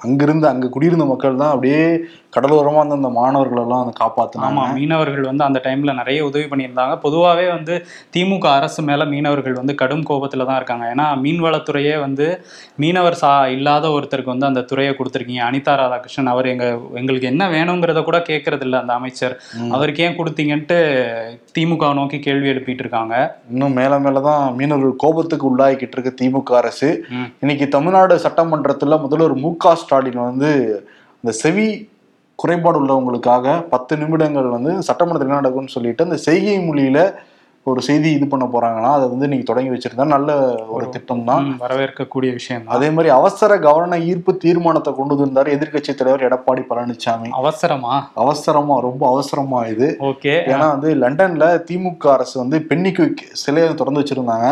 அங்கிருந்து 0.00 0.46
அங்கே 0.48 0.68
குடியிருந்த 0.68 1.04
மக்கள் 1.04 1.40
தான் 1.40 1.52
அப்படியே 1.54 1.80
கடலோரமா 2.34 2.80
வந்து 2.82 2.96
அந்த 2.98 3.10
மாணவர்கள் 3.18 3.60
எல்லாம் 3.62 3.80
வந்து 3.82 3.94
ஆமா 3.94 4.00
காப்பாத்தினாங்க 4.00 4.64
மீனவர்கள் 4.78 5.28
வந்து 5.28 5.44
அந்த 5.46 5.58
டைம்ல 5.66 5.92
நிறைய 6.00 6.18
உதவி 6.28 6.46
பண்ணியிருந்தாங்க. 6.50 6.94
பொதுவாகவே 7.04 7.46
வந்து 7.54 7.74
திமுக 8.14 8.46
அரசு 8.58 8.80
மேல 8.88 9.04
மீனவர்கள் 9.12 9.56
வந்து 9.60 9.74
கடும் 9.82 10.04
கோபத்துல 10.10 10.46
தான் 10.48 10.58
இருக்காங்க. 10.60 10.84
ஏன்னா 10.94 11.06
மீன்வளத்துறையே 11.24 11.94
வந்து 12.04 12.26
மீனவர் 12.84 13.18
சா 13.22 13.32
இல்லாத 13.56 13.86
ஒருத்தருக்கு 13.96 14.34
வந்து 14.34 14.48
அந்த 14.50 14.64
துறையை 14.72 14.92
கொடுத்துருக்கீங்க. 14.98 15.42
அனிதா 15.48 15.74
ராதாகிருஷ்ணன் 15.82 16.32
அவர் 16.34 16.50
எங்க 16.52 16.66
எங்களுக்கு 17.02 17.32
என்ன 17.32 17.48
வேணுங்கிறத 17.56 18.02
கூட 18.10 18.20
கேட்கறது 18.30 18.66
இல்ல 18.68 18.76
அந்த 18.82 18.94
அமைச்சர். 19.00 19.36
அவருக்கு 19.76 20.04
ஏன் 20.08 20.18
கொடுத்தீங்கன்ட்டு 20.20 20.78
திமுக 21.56 21.92
நோக்கி 22.00 22.20
கேள்வி 22.28 22.52
எழுப்பிட்டு 22.54 22.84
இருக்காங்க. 22.86 23.14
இன்னும் 23.54 23.78
மேல 23.82 23.94
மேலதான் 24.06 24.42
மீனவர்கள் 24.60 25.02
கோபத்துக்கு 25.04 25.46
உள்ளாகிக்கிட்டு 25.52 25.96
இருக்கு 25.98 26.18
திமுக 26.22 26.58
அரசு. 26.62 26.90
இன்னைக்கு 27.44 27.68
தமிழ்நாடு 27.76 28.24
சட்டமன்றத்துல 28.28 29.00
முதல்வர் 29.06 29.42
மு 29.44 29.52
க 29.64 29.76
ஸ்டாலின் 29.82 30.26
வந்து 30.30 30.50
இந்த 31.24 31.32
செவி 31.44 31.68
குறைபாடு 32.38 32.78
உள்ளவங்களுக்காக 32.80 33.64
பத்து 33.70 33.96
நிமிடங்கள் 33.96 34.54
வந்து 34.56 34.72
சட்டமன்றத்தில் 34.82 35.28
என்ன 35.28 35.40
நடக்கும்னு 35.40 35.68
சொல்லிட்டு 35.68 36.06
அந்த 36.06 36.16
செய்கை 36.26 36.58
மொழியில 36.60 37.00
ஒரு 37.66 37.80
செய்தி 37.82 38.08
இது 38.12 38.26
பண்ண 38.28 38.44
போறாங்கன்னா 38.46 38.90
அதை 38.96 39.06
வந்து 39.08 39.28
நீங்க 39.28 39.44
தொடங்கி 39.44 39.72
வச்சிருந்தா 39.72 40.04
நல்ல 40.06 40.28
ஒரு 40.68 40.86
திட்டம் 40.88 41.24
தான் 41.24 41.46
வரவேற்கக்கூடிய 41.58 42.30
விஷயம் 42.32 42.64
அதே 42.68 42.90
மாதிரி 42.90 43.08
அவசர 43.10 43.58
கவன 43.58 43.98
ஈர்ப்பு 44.04 44.32
தீர்மானத்தை 44.36 44.92
கொண்டு 44.94 45.14
வந்திருந்தாரு 45.14 45.54
எதிர்க்கட்சி 45.56 45.94
தலைவர் 45.94 46.26
எடப்பாடி 46.28 46.62
பழனிசாமி 46.70 47.30
அவசரமா? 47.30 47.96
அவசரமா 48.14 48.76
ரொம்ப 48.80 49.02
அவசரமா 49.08 49.60
இது. 49.66 49.88
ஓகே. 50.10 50.34
ஏன்னா 50.52 50.68
வந்து 50.70 50.94
லண்டன்ல 50.94 51.48
திமுக 51.68 52.10
அரசு 52.12 52.36
வந்து 52.38 52.58
பெண்ணிக்கு 52.62 53.06
சிலையை 53.32 53.74
திறந்து 53.74 54.02
வச்சிருந்தாங்க. 54.02 54.48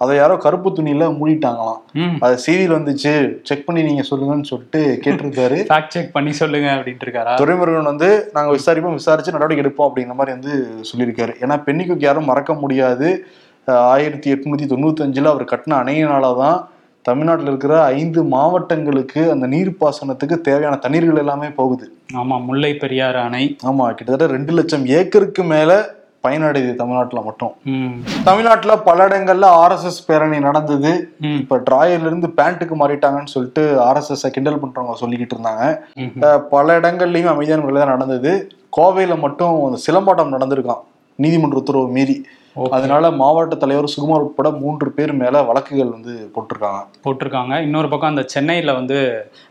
அதை 0.00 0.16
யாரோ 0.16 0.36
கருப்பு 0.36 0.68
துணியில 0.70 1.06
மூடிட்டாங்களாம். 1.16 1.80
அது 2.20 2.36
செய்தியில் 2.46 2.76
வந்துச்சு 2.76 3.12
செக் 3.42 3.64
பண்ணி 3.66 3.82
நீங்க 3.82 4.02
சொல்லுங்கன்னு 4.10 4.50
சொல்லிட்டு 4.50 5.00
கேட்டிருக்காரு. 5.04 5.58
ஃபேக்ட் 5.70 5.94
செக் 5.96 6.12
பண்ணி 6.12 6.32
சொல்லுங்க 6.32 6.68
அப்படின்ட்டு 6.70 7.06
இருக்காரா? 7.06 7.34
துரைமுருகன் 7.40 7.90
வந்து 7.92 8.30
நாங்க 8.32 8.50
விசாரிப்போம் 8.56 8.92
விசாரிச்சு 8.92 9.32
நடவடிக்கை 9.32 9.64
எடுப்போம் 9.64 9.88
அப்படிங்கிற 9.88 10.14
மாதிரி 10.14 10.36
வந்து 10.38 10.54
சொல்லியிருக்காரு. 10.90 11.34
ஏன்னா 11.40 11.62
பெண்ணிக்கு 11.62 11.96
யாரும் 11.98 12.24
மறக்க 12.24 12.54
முடியாது. 12.54 13.26
ஆயிரத்தி 13.66 14.28
எட்நூத்தி 14.32 14.66
தொண்ணூத்தஞ்சுல 14.72 15.24
அவர் 15.24 15.44
கட்டின 15.44 15.78
அணையினாலதான் 15.82 16.58
தமிழ்நாட்டில் 17.02 17.46
இருக்கிற 17.46 17.74
ஐந்து 17.84 18.24
மாவட்டங்களுக்கு 18.24 19.20
அந்த 19.30 19.46
நீர்ப்பாசனத்துக்கு 19.46 20.36
தேவையான 20.40 20.78
தண்ணீர்கள் 20.86 21.22
எல்லாமே 21.24 21.48
போகுது. 21.50 21.86
ஆமா 22.14 22.44
முல்லை 22.44 22.74
பெரியாறு 22.74 23.18
அணை. 23.18 23.56
ஆமா 23.64 23.86
கிட்டத்தட்ட 23.94 24.34
ரெண்டு 24.34 24.52
லட்சம் 24.52 24.86
ஏக்கருக்கு 24.86 25.44
மேல 25.44 25.70
பயனடையுது 26.24 26.72
தமிழ்நாட்டுல 26.80 27.20
மட்டும். 27.26 27.52
தமிழ்நாட்டுல 28.28 28.72
பல 28.88 29.06
இடங்கள்ல 29.08 29.46
ஆர்எஸ்எஸ் 29.60 30.00
பேரணி 30.08 30.38
நடந்தது. 30.48 30.90
இப்ப 31.42 31.58
டிராயர்ல 31.68 32.08
இருந்து 32.10 32.28
பேண்ட்டுக்கு 32.40 32.76
மாறிட்டாங்கன்னு 32.80 33.34
சொல்லிட்டு 33.34 33.62
ஆர்எஸ்எஸ் 33.86 34.34
கிண்டல் 34.34 34.62
பண்றவங்க 34.64 34.96
சொல்லிக்கிட்டு 35.02 35.36
இருந்தாங்க. 35.36 35.64
பல 36.54 36.78
இடங்கள்லயும் 36.80 37.32
அமைதியான 37.34 37.64
முறையில் 37.64 37.84
தான் 37.84 37.94
நடந்தது. 37.94 38.32
கோவையில 38.78 39.16
மட்டும் 39.24 39.56
சிலம்பாட்டம் 39.86 40.34
நடந்திருக்கான் 40.36 40.84
நீதிமன்ற 41.18 41.58
உத்தரவு 41.62 41.88
மீறி. 41.96 42.18
அதனால 42.76 43.10
மாவட்ட 43.18 43.54
தலைவர் 43.62 43.92
சுகுமார் 43.92 44.24
உட்பட 44.26 44.48
மூன்று 44.62 44.88
பேர் 44.96 45.12
மேல 45.20 45.42
வழக்குகள் 45.48 45.92
வந்து 45.96 46.12
போட்டிருக்காங்க. 46.34 46.80
போட்டிருக்காங்க. 47.04 47.54
இன்னொரு 47.66 47.88
பக்கம் 47.92 48.12
அந்த 48.12 48.24
சென்னையில் 48.34 48.78
வந்து 48.78 48.98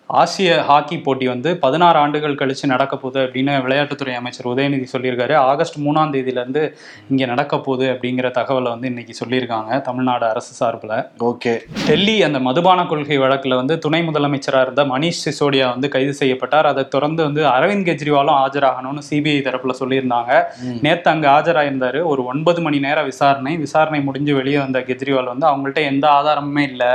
ஆசிய 0.09 0.63
ஹாக்கி 0.63 0.97
போட்டி 0.99 1.27
வந்து 1.27 1.57
பதினாறு 1.57 1.97
ஆண்டுகள் 1.99 2.35
கழிச்சு 2.35 2.65
நடக்க 2.65 2.97
போகுது 2.97 3.19
அப்படின்னு 3.25 3.51
விளையாட்டுத்துறை 3.65 4.13
அமைச்சர் 4.13 4.47
உதயநிதி 4.47 4.85
சொல்லியிருக்காரு. 4.93 5.33
ஆகஸ்ட் 5.33 5.77
மூணாம் 5.79 6.13
தேதியிலேருந்து 6.15 6.73
இங்கே 7.09 7.25
நடக்க 7.25 7.59
போகுது 7.59 7.85
அப்படிங்கிற 7.93 8.27
தகவலை 8.37 8.69
வந்து 8.69 8.87
இன்னைக்கு 8.87 9.13
சொல்லியிருக்காங்க 9.25 9.81
தமிழ்நாடு 9.81 10.25
அரசு 10.25 10.53
சார்பில். 10.53 10.95
ஓகே. 11.19 11.59
டெல்லி 11.87 12.23
அந்த 12.23 12.39
மதுபான 12.39 12.85
கொள்கை 12.85 13.17
வழக்கில் 13.17 13.55
வந்து 13.55 13.79
துணை 13.79 14.07
முதலமைச்சராக 14.07 14.61
இருந்த 14.61 14.83
மணீஷ் 14.83 15.21
சிசோடியா 15.25 15.69
வந்து 15.69 15.89
கைது 15.89 16.13
செய்யப்பட்டார். 16.13 16.65
அதை 16.65 16.87
தொடர்ந்து 16.87 17.23
வந்து 17.23 17.43
அரவிந்த் 17.43 17.87
கெஜ்ரிவாலும் 17.89 18.39
ஆஜராகணும்னு 18.45 19.05
சிபிஐ 19.09 19.43
தரப்புல 19.49 19.75
சொல்லியிருந்தாங்க. 19.79 20.43
நேற்று 20.81 21.11
அங்கே 21.11 21.27
ஆஜராயிருந்தாரு. 21.27 22.03
ஒரு 22.03 22.25
ஒன்பது 22.25 22.61
மணி 22.61 22.79
நேர 22.79 23.03
விசாரணை. 23.03 23.57
விசாரணை 23.57 24.01
முடிஞ்சு 24.01 24.35
வெளியே 24.35 24.57
வந்த 24.57 24.79
கெஜ்ரிவால் 24.79 25.31
வந்து 25.33 25.47
அவங்கள்ட்ட 25.47 25.85
எந்த 25.93 26.07
ஆதாரமுமே 26.09 26.59
இல்லை. 26.59 26.91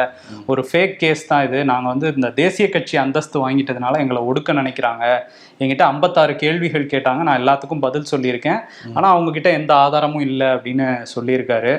ஒரு 0.46 0.68
ஃபேக் 0.72 0.96
கேஸ் 0.96 1.26
தான் 1.26 1.44
இது. 1.44 1.64
நாங்கள் 1.64 1.92
வந்து 1.92 2.12
இந்த 2.14 2.30
தேசிய 2.42 2.68
கட்சி 2.68 3.02
அந்தஸ்து 3.04 3.36
வாங்கிட்டதுனால 3.40 3.98
எங்களை 3.98 4.22
ஒடுக்க 4.22 4.52
நினைக்கிறாங்க. 4.52 5.04
என்கிட்ட 5.58 5.82
ஐம்பத்தாறு 5.82 6.36
கேள்விகள் 6.36 6.86
கேட்டாங்க. 6.86 7.22
நான் 7.22 7.40
எல்லாத்துக்கும் 7.40 7.80
பதில் 7.80 8.10
சொல்லியிருக்கேன். 8.16 8.60
ஆனால் 8.94 9.14
அவங்கக்கிட்ட 9.16 9.50
எந்த 9.52 9.74
ஆதாரமும் 9.74 10.22
இல்லை 10.22 10.46
அப்படின்னு 10.46 11.06
சொல்லியிருக்காரு. 11.16 11.74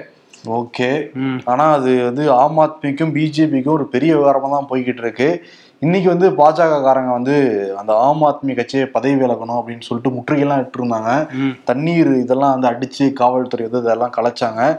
ஓகே. 0.46 1.14
ம். 1.14 1.38
ஆனா 1.46 1.74
அது 1.74 2.04
வந்து 2.04 2.32
ஆம் 2.32 2.60
ஆத்மிக்கும் 2.60 3.14
பிஜேபிக்கும் 3.14 3.76
ஒரு 3.78 3.86
பெரிய 3.88 4.18
விவகாரமா 4.18 4.50
தான் 4.50 4.68
போய்கிட்டு 4.70 4.98
இருக்கு. 4.98 5.46
இன்னைக்கு 5.80 6.10
வந்து 6.10 6.30
பாஜக 6.30 6.68
காரங்க 6.68 7.12
வந்து 7.12 7.36
அந்த 7.78 7.98
ஆம் 7.98 8.22
ஆத்மி 8.22 8.56
கட்சியை 8.56 8.86
பதவி 8.86 9.14
விலகணும் 9.14 9.62
அப்படின்னு 9.62 9.82
சொல்லிட்டு 9.82 10.10
முற்றுகையெல்லாம் 10.10 10.66
இட்டிருந்தாங்க. 10.66 11.32
ம். 11.32 11.50
தண்ணீர் 11.64 12.16
இதெல்லாம் 12.16 12.60
வந்து 12.60 12.70
அடிச்சு 12.70 13.14
காவல்துறை 13.14 13.68
வந்து 13.68 13.86
இதெல்லாம் 13.86 14.14
கலைச்சாங்க. 14.18 14.78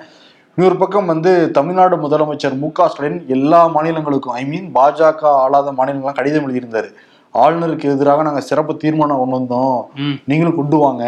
இன்னொரு 0.58 0.76
பக்கம் 0.76 1.06
வந்து 1.06 1.50
தமிழ்நாடு 1.50 1.96
முதலமைச்சர் 1.96 2.54
மு 2.58 2.72
க 2.72 2.88
ஸ்டாலின் 2.88 3.18
எல்லா 3.28 3.58
மாநிலங்களுக்கும் 3.74 4.36
ஐ 4.40 4.44
மீன் 4.44 4.68
பாஜக 4.74 5.22
ஆளாத 5.22 5.72
மாநிலங்கள்லாம் 5.72 6.14
கடிதம் 6.14 6.46
எழுதியிருந்தாரு. 6.46 6.88
ஆளுநருக்கு 7.34 7.90
எதிராக 7.94 8.22
நாங்க 8.22 8.40
சிறப்பு 8.40 8.76
தீர்மானம் 8.76 9.18
கொண்டு 9.18 9.36
வந்தோம். 9.38 9.80
நீங்களும் 10.24 10.56
கொண்டு 10.56 10.76
வாங்க. 10.76 11.04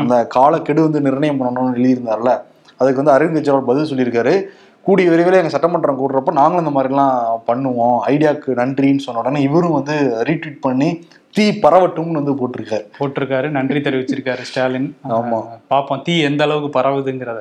அந்த 0.00 0.26
காலக்கெடு 0.26 0.82
வந்து 0.82 1.00
நிர்ணயம் 1.00 1.40
பண்ணணும்னு 1.40 1.78
எழுதியிருந்தார்ல. 1.78 2.32
அதுக்கு 2.76 3.02
வந்து 3.02 3.14
அரவிந்த் 3.14 3.38
கெஜ்ரிவால் 3.38 3.68
பதில் 3.70 3.90
சொல்லியிருக்காரு. 3.90 4.34
கூடிய 4.82 5.10
விரைவில் 5.10 5.40
எங்க 5.40 5.48
சட்டமன்றம் 5.48 6.00
கூடுறப்ப 6.02 6.32
நாங்களும் 6.32 6.66
இந்த 6.66 6.74
மாதிரிலாம் 6.78 7.16
பண்ணுவோம். 7.48 7.98
ஐடியாக்கு 8.12 8.60
நன்றின்னு 8.62 9.04
சொன்ன 9.06 9.20
உடனே 9.20 9.42
இவரும் 9.42 9.76
வந்து 9.78 9.96
ரீட்வீட் 10.28 10.64
பண்ணி 10.68 10.90
தீ 11.34 11.50
பரவட்டும்னு 11.50 12.10
வந்து 12.10 12.32
போட்டிருக்காரு. 12.32 12.84
போட்டிருக்காரு. 13.00 13.48
நன்றி 13.48 13.78
தெரிவிச்சிருக்காரு 13.78 14.40
ஸ்டாலின். 14.40 14.96
ஆமா. 15.08 15.32
அஹ் 15.32 15.60
பார்ப்போம் 15.68 16.02
தீ 16.02 16.20
எந்த 16.20 16.44
அளவுக்கு 16.44 16.80
பரவுதுங்கிறத. 16.80 17.36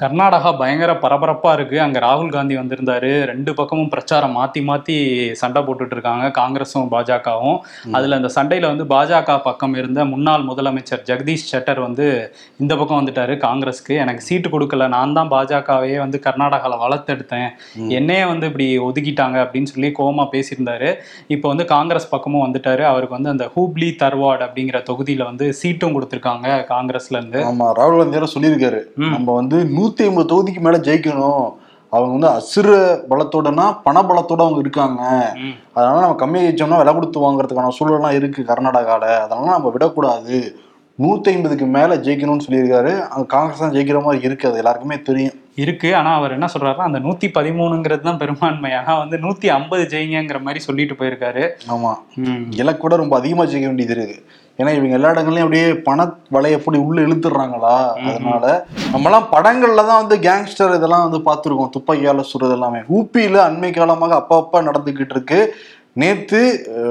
கர்நாடகா 0.00 0.58
பயங்கர 0.58 0.92
பரபரப்பா 0.92 1.52
இருக்கு. 1.52 1.80
அங்க 1.80 1.98
ராகுல் 1.98 2.28
காந்தி 2.28 2.56
வந்திருந்தாரு. 2.56 3.24
ரெண்டு 3.24 3.54
பக்கமும் 3.54 3.88
பிரச்சாரம் 3.88 4.36
மாத்தி 4.36 4.58
மாத்தி 4.58 5.32
சண்டை 5.32 5.62
போட்டுட்டு 5.62 5.90
இருக்காங்க. 5.90 6.42
காங்கிரஸும் 6.42 6.88
பாஜகவும். 6.90 7.58
அதுல 7.92 8.16
அந்த 8.16 8.28
சண்டையில 8.34 8.76
வந்து 8.76 8.84
பாஜக 8.84 9.42
பக்கம் 9.42 9.74
இருந்த 9.74 10.04
முன்னாள் 10.04 10.42
முதலமைச்சர் 10.42 11.02
ஜெகதீஷ் 11.06 11.46
ஷெட்டர் 11.52 11.80
வந்து 11.80 12.34
இந்த 12.58 12.76
பக்கம் 12.76 13.06
வந்துட்டாரு 13.06 13.38
காங்கிரஸ்க்கு. 13.38 13.98
எனக்கு 13.98 14.20
சீட்டு 14.20 14.60
கொடுக்கல. 14.60 14.88
நான் 14.88 15.12
தான் 15.12 15.30
பாஜகவையே 15.30 15.98
வந்து 15.98 16.20
கர்நாடகாவில் 16.22 16.78
வளர்த்தெடுத்தேன். 16.88 17.48
என்னையே 17.88 18.24
வந்து 18.24 18.46
இப்படி 18.46 18.78
ஒதுக்கிட்டாங்க 18.78 19.38
அப்படின்னு 19.38 19.62
சொல்லி 19.62 19.92
கோவமா 19.98 20.28
பேசியிருந்தாரு. 20.32 20.94
இப்போ 21.26 21.48
வந்து 21.48 21.64
காங்கிரஸ் 21.64 22.08
பக்கமும் 22.08 22.54
வந்துட்டாரு. 22.54 22.82
அவருக்கு 22.82 23.14
வந்து 23.14 23.36
அந்த 23.38 23.50
ஹூப்ளி 23.56 23.88
தர்வாட் 24.02 24.42
அப்படிங்கிற 24.44 24.78
தொகுதியில 24.90 25.24
வந்து 25.24 25.46
சீட்டும் 25.62 25.94
கொடுத்துருக்காங்க 25.96 26.46
காங்கிரஸ்ல 26.70 27.16
இருந்து. 27.18 27.40
ஆமா 27.50 27.66
ராகுல் 27.78 28.00
காந்தி 28.00 28.32
சொல்லியிருக்காரு. 28.34 28.80
நம்ம 29.14 29.34
வந்து 29.34 29.58
நூத்தி 29.76 30.02
ஐம்பது 30.06 30.28
தொகுதிக்கு 30.32 30.60
மேல 30.60 30.78
ஜெயிக்கணும். 30.78 31.44
அவங்க 31.92 32.12
வந்து 32.14 32.28
அசுர 32.38 32.70
பலத்தோடனா 33.10 33.66
பண 33.82 34.00
பலத்தோட 34.08 34.40
அவங்க 34.46 34.58
இருக்காங்க. 34.58 35.02
அதனால 35.74 36.00
நம்ம 36.00 36.16
கம்மியாக 36.22 36.46
ஜெயிச்சோம்னா 36.46 36.80
விலை 36.80 36.94
கொடுத்து 36.94 37.22
வாங்குறதுக்கான 37.24 37.70
சூழல்லாம் 37.78 38.16
இருக்கு 38.20 38.42
கர்நாடகால. 38.48 39.04
அதனால 39.24 39.46
நம்ம 39.50 39.70
விடக்கூடாது. 39.76 40.38
நூத்தி 41.02 41.28
ஐம்பதுக்கு 41.32 41.66
மேல 41.66 41.96
ஜெயிக்கணும்னு 41.96 42.44
சொல்லியிருக்காரு. 42.46 42.92
காங்கிரஸ் 43.26 43.58
தான் 43.58 43.74
ஜெயிக்கிற 43.74 43.98
மாதிரி 44.02 44.24
இருக்கு. 44.24 44.48
அது 44.48 44.56
எல்லாருக்குமே 44.56 44.96
தெரியும். 45.02 45.36
இருக்கு. 45.54 45.96
ஆனா 45.96 46.14
அவர் 46.14 46.34
என்ன 46.36 46.46
சொல்றாருன்னா 46.54 46.88
அந்த 46.88 46.98
நூத்தி 46.98 47.28
பதிமூணுங்கிறது 47.36 48.00
தான் 48.00 48.18
பெரும்பான்மை. 48.22 48.72
ஆனா 48.72 48.98
வந்து 48.98 49.16
நூத்தி 49.16 49.46
ஐம்பது 49.46 49.84
ஜெயிங்கிற 49.92 50.40
மாதிரி 50.40 50.60
சொல்லிட்டு 50.64 50.94
போயிருக்காரு. 50.94 51.44
ஆமா. 51.74 51.92
இலக்கு 52.62 52.82
கூட 52.82 52.96
ரொம்ப 52.96 53.16
அதிகமா 53.16 53.44
ஜெயிக்க 53.44 53.70
வேண்டியது 53.70 53.96
இருக்கு. 53.96 54.18
ஏன்னா 54.60 54.70
இவங்க 54.78 54.94
எல்லா 54.98 55.10
இடங்கள்லயும் 55.14 55.46
அப்படியே 55.46 55.66
பண 55.88 56.04
வலைய 56.34 56.58
எப்படி 56.58 56.78
உள்ள 56.78 57.00
இழுத்துடுறாங்களா? 57.00 57.76
அதனால 58.08 58.66
நம்மலாம் 58.94 59.28
படங்கள்ல 59.34 59.86
தான் 59.90 60.00
வந்து 60.02 60.16
கேங்ஸ்டர் 60.28 60.76
இதெல்லாம் 60.78 61.10
வந்து 61.10 61.20
பார்த்துருக்கோம். 61.28 61.72
துப்பாக்கியால 61.76 62.24
சுடுறது 62.30 62.56
எல்லாமே. 62.58 62.80
ஊப்பியில 62.96 63.38
அண்மை 63.48 63.70
காலமாக 63.72 64.22
அப்பப்ப 64.22 64.62
நடந்துகிட்டு 64.68 65.16
இருக்கு. 65.18 65.40
நேற்று 65.92 66.40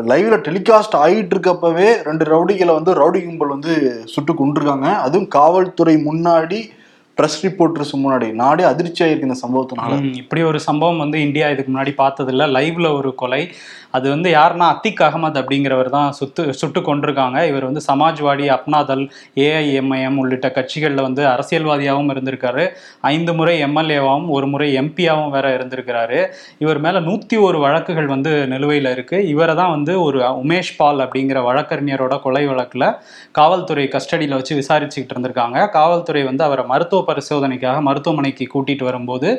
லைவ்ல 0.07 0.37
டெலிகாஸ்ட் 0.47 0.95
ஆகிட்டு 0.95 1.35
இருக்கப்பவே 1.35 2.03
ரெண்டு 2.03 2.25
ரவுடிகளை 2.25 2.73
வந்து 2.73 2.93
ரவுடி 2.93 3.25
கும்பல் 3.25 3.47
வந்து 3.47 4.01
சுட்டு 4.05 4.33
கொண்டிருக்காங்க 4.33 4.95
அதுவும் 4.95 5.27
காவல்துறை 5.27 5.95
முன்னாடி 5.95 6.75
ப்ரெஸ் 7.17 7.39
ரிப்போர்ட்டர்ஸ் 7.41 7.93
முன்னாடி. 7.93 8.33
நாடே 8.33 8.63
அதிர்ச்சி 8.63 9.05
ஆயிருக்கு 9.05 9.21
இந்த 9.21 9.35
சம்பவத்தினால. 9.47 10.15
இப்படி 10.15 10.41
ஒரு 10.41 10.59
சம்பவம் 10.59 10.97
வந்து 10.97 11.21
இந்தியா 11.21 11.49
இதுக்கு 11.49 11.71
முன்னாடி 11.71 11.93
பார்த்ததில்ல. 11.97 12.45
லைவ்ல 12.57 12.97
ஒரு 12.97 13.15
கொலை. 13.15 13.51
அது 13.97 14.07
வந்து 14.13 14.29
யாருன்னா 14.37 14.67
அத்திக் 14.73 15.03
அகமது 15.07 15.39
அப்படிங்கிறவர் 15.41 15.89
தான் 15.97 16.09
சுட்டு 16.19 16.43
சுட்டு 16.61 16.81
கொண்டிருக்காங்க 16.87 17.37
இவர் 17.51 17.67
வந்து 17.69 17.81
சமாஜ்வாடி 17.89 18.45
அப்னாதல் 18.55 19.03
ஏஐஎம்ஐஎம் 19.45 20.19
உள்ளிட்ட 20.23 20.47
கட்சிகளில் 20.57 21.05
வந்து 21.07 21.23
அரசியல்வாதியாகவும் 21.33 22.11
இருந்திருக்காரு. 22.13 22.65
ஐந்து 23.13 23.33
முறை 23.39 23.55
எம்எல்ஏவாகவும் 23.67 24.29
ஒரு 24.37 24.47
முறை 24.53 24.69
எம்பியாகவும் 24.81 25.33
வேற 25.35 25.47
இருந்திருக்கிறாரு. 25.57 26.19
இவர் 26.63 26.81
மேல 26.85 27.01
நூத்தி 27.07 27.37
ஒரு 27.47 27.57
வழக்குகள் 27.65 28.09
வந்து 28.13 28.31
நிலுவையில் 28.53 28.91
இருக்கு. 28.95 29.17
இவரை 29.33 29.55
தான் 29.61 29.73
வந்து 29.75 29.93
ஒரு 30.07 30.19
உமேஷ் 30.43 30.73
பால் 30.79 31.01
அப்படிங்கிற 31.05 31.41
வழக்கறிஞரோட 31.49 32.15
கொலை 32.25 32.43
வழக்குல 32.51 32.83
காவல்துறை 33.39 33.85
கஸ்டடியில் 33.95 34.37
வச்சு 34.39 34.53
விசாரிச்சுக்கிட்டு 34.61 35.15
இருந்திருக்காங்க. 35.15 35.57
காவல்துறை 35.77 36.23
வந்து 36.29 36.43
அவரை 36.47 36.65
மருத்துவ 36.73 37.01
பரிசோதனைக்காக 37.09 37.81
மருத்துவமனைக்கு 37.89 38.47
கூட்டிட்டு 38.53 38.85
வரும்போது 38.89 39.29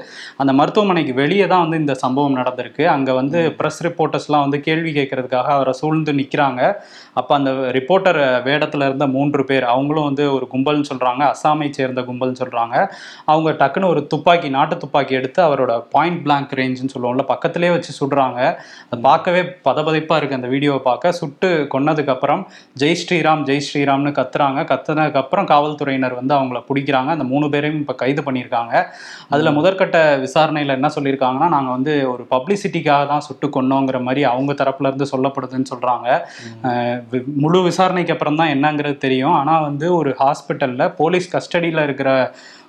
அந்த 0.43 0.53
மருத்துவமனைக்கு 0.61 1.15
வெளியே 1.23 1.47
தான் 1.53 1.65
வந்து 1.65 1.83
இந்த 1.85 1.95
சம்பவம் 2.05 2.39
நடந்திருக்கு. 2.41 2.85
அங்க 2.97 3.11
வந்து 3.21 3.39
ப்ரெஸ் 3.61 3.81
ரிப்போர்ட்டர்ஸ்லாம் 3.87 4.45
வந்து 4.49 4.61
கேள்வி 4.69 4.93
கேட்கறதுக்காக 5.01 5.55
அவரை 5.59 5.75
சூழ்ந்து 5.83 6.13
நிக்கிறாங்க. 6.13 6.63
அப்ப 7.19 7.35
அந்த 7.35 7.51
ரிப்போர்ட்டர் 7.51 8.19
வேடத்துல 8.49 8.85
இருந்த 8.85 9.07
மூன்று 9.07 9.45
பேர் 9.45 9.65
அவங்களும் 9.65 10.05
வந்து 10.05 10.35
ஒரு 10.35 10.49
கும்பல்னு 10.53 10.85
சொல்றாங்க 10.95 11.35
அஸ்ஸாமை 11.35 11.71
சேர்ந்த 11.71 12.01
கும்பல்னு 12.01 12.37
சொல்றாங்க. 12.45 12.89
அவங்க 13.25 13.67
டக்குன்னு 13.67 13.87
ஒரு 13.87 14.07
துப்பாக்கி 14.07 14.49
நாட்டு 14.49 14.77
துப்பாக்கி 14.77 15.15
எடுத்து 15.15 15.43
அவரோட 15.43 15.83
பாயிண்ட் 15.91 16.23
பிளாங்க் 16.23 16.53
ரேஞ்சுன்னு 16.53 16.89
சொல்லுவோம்ல 16.99 17.23
பக்கத்திலே 17.23 17.71
வச்சு 17.71 17.93
சுடுறாங்க. 18.01 18.39
அது 18.91 19.03
பார்க்கவே 19.03 19.41
பதபதைப்பா 19.41 20.17
இருக்கு 20.17 20.35
அந்த 20.35 20.47
வீடியோவை 20.47 20.81
பார்க்க. 20.85 21.13
சுட்டு 21.13 21.69
கொன்னதுக்கு 21.75 22.11
அப்புறம் 22.11 22.49
ஜெய் 22.79 22.97
ஸ்ரீராம் 23.03 23.43
ஜெய் 23.43 23.61
ஸ்ரீராம்னு 23.69 24.13
கத்துறாங்க. 24.13 24.65
கத்துனதுக்கு 24.65 25.15
அப்புறம் 25.15 25.47
காவல்துறையினர் 25.47 26.15
வந்து 26.15 26.35
அவங்கள 26.35 26.63
பிடிக்கிறாங்க. 26.69 27.07
அந்த 27.07 27.25
மூணு 27.25 27.49
பேரையும் 27.51 27.81
இப்போ 27.81 27.95
கைது 27.95 28.23
பண்ணியிருக்காங்க. 28.23 28.85
அதுல 29.29 29.51
முதற்கட்ட 29.51 29.97
விசாரணையில 30.19 30.69
என்ன 30.69 30.89
சொல்லியிருக்காங்கன்னா 30.95 31.49
நாங்க 31.49 31.71
வந்து 31.71 32.11
ஒரு 32.11 32.27
பப்ளிசிட்டிக்காக 32.31 33.07
தான் 33.07 33.21
சுட்டு 33.21 33.49
கொன்னோங்கிற 33.49 34.03
மாதிரி 34.03 34.25
அவங்க 34.25 34.53
தரப்புல 34.53 34.93
இருந்து 34.93 35.07
சொல்லப்படுதுன்னு 35.13 35.67
வி- 36.99 37.08
முழு 37.43 37.63
விசாரணைக்கு 37.63 38.13
அப்புறம் 38.13 38.37
தான் 38.37 38.53
என்னங்கிறது 38.55 38.97
தெரியும். 38.99 39.33
ஆனால் 39.33 39.63
வந்து 39.63 39.95
ஒரு 39.95 40.11
ஹாஸ்பிட்டலில் 40.21 40.95
போலீஸ் 40.97 41.29
கஸ்டடியில் 41.37 41.83
இருக்கிற 41.83 42.11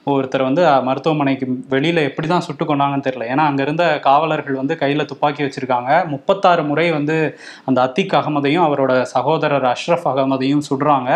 ஒருத்தர் 0.08 0.44
வந்து 0.48 0.62
மருத்துவமனைக்கு 0.88 1.46
வெளியில 1.74 2.04
எப்படி 2.10 2.28
தான் 2.28 2.44
சுட்டு 2.46 2.64
கொண்டாங்கன்னு 2.66 3.06
தெரியல. 3.08 3.26
ஏன்னா 3.34 3.44
அங்க 3.50 3.62
இருந்த 3.66 3.86
காவலர்கள் 4.08 4.60
வந்து 4.60 4.76
கையில 4.82 5.06
துப்பாக்கி 5.06 5.42
வச்சிருக்காங்க. 5.46 5.90
முப்பத்தாறு 6.14 6.64
முறை 6.70 6.86
வந்து 6.92 7.16
அந்த 7.70 7.80
அத்திக் 7.86 8.16
அகமதையும் 8.20 8.66
அவரோட 8.68 8.94
சகோதரர் 9.14 9.68
அஷ்ரஃப் 9.74 10.08
அகமதையும் 10.12 10.64
சுடுறாங்க. 10.70 11.10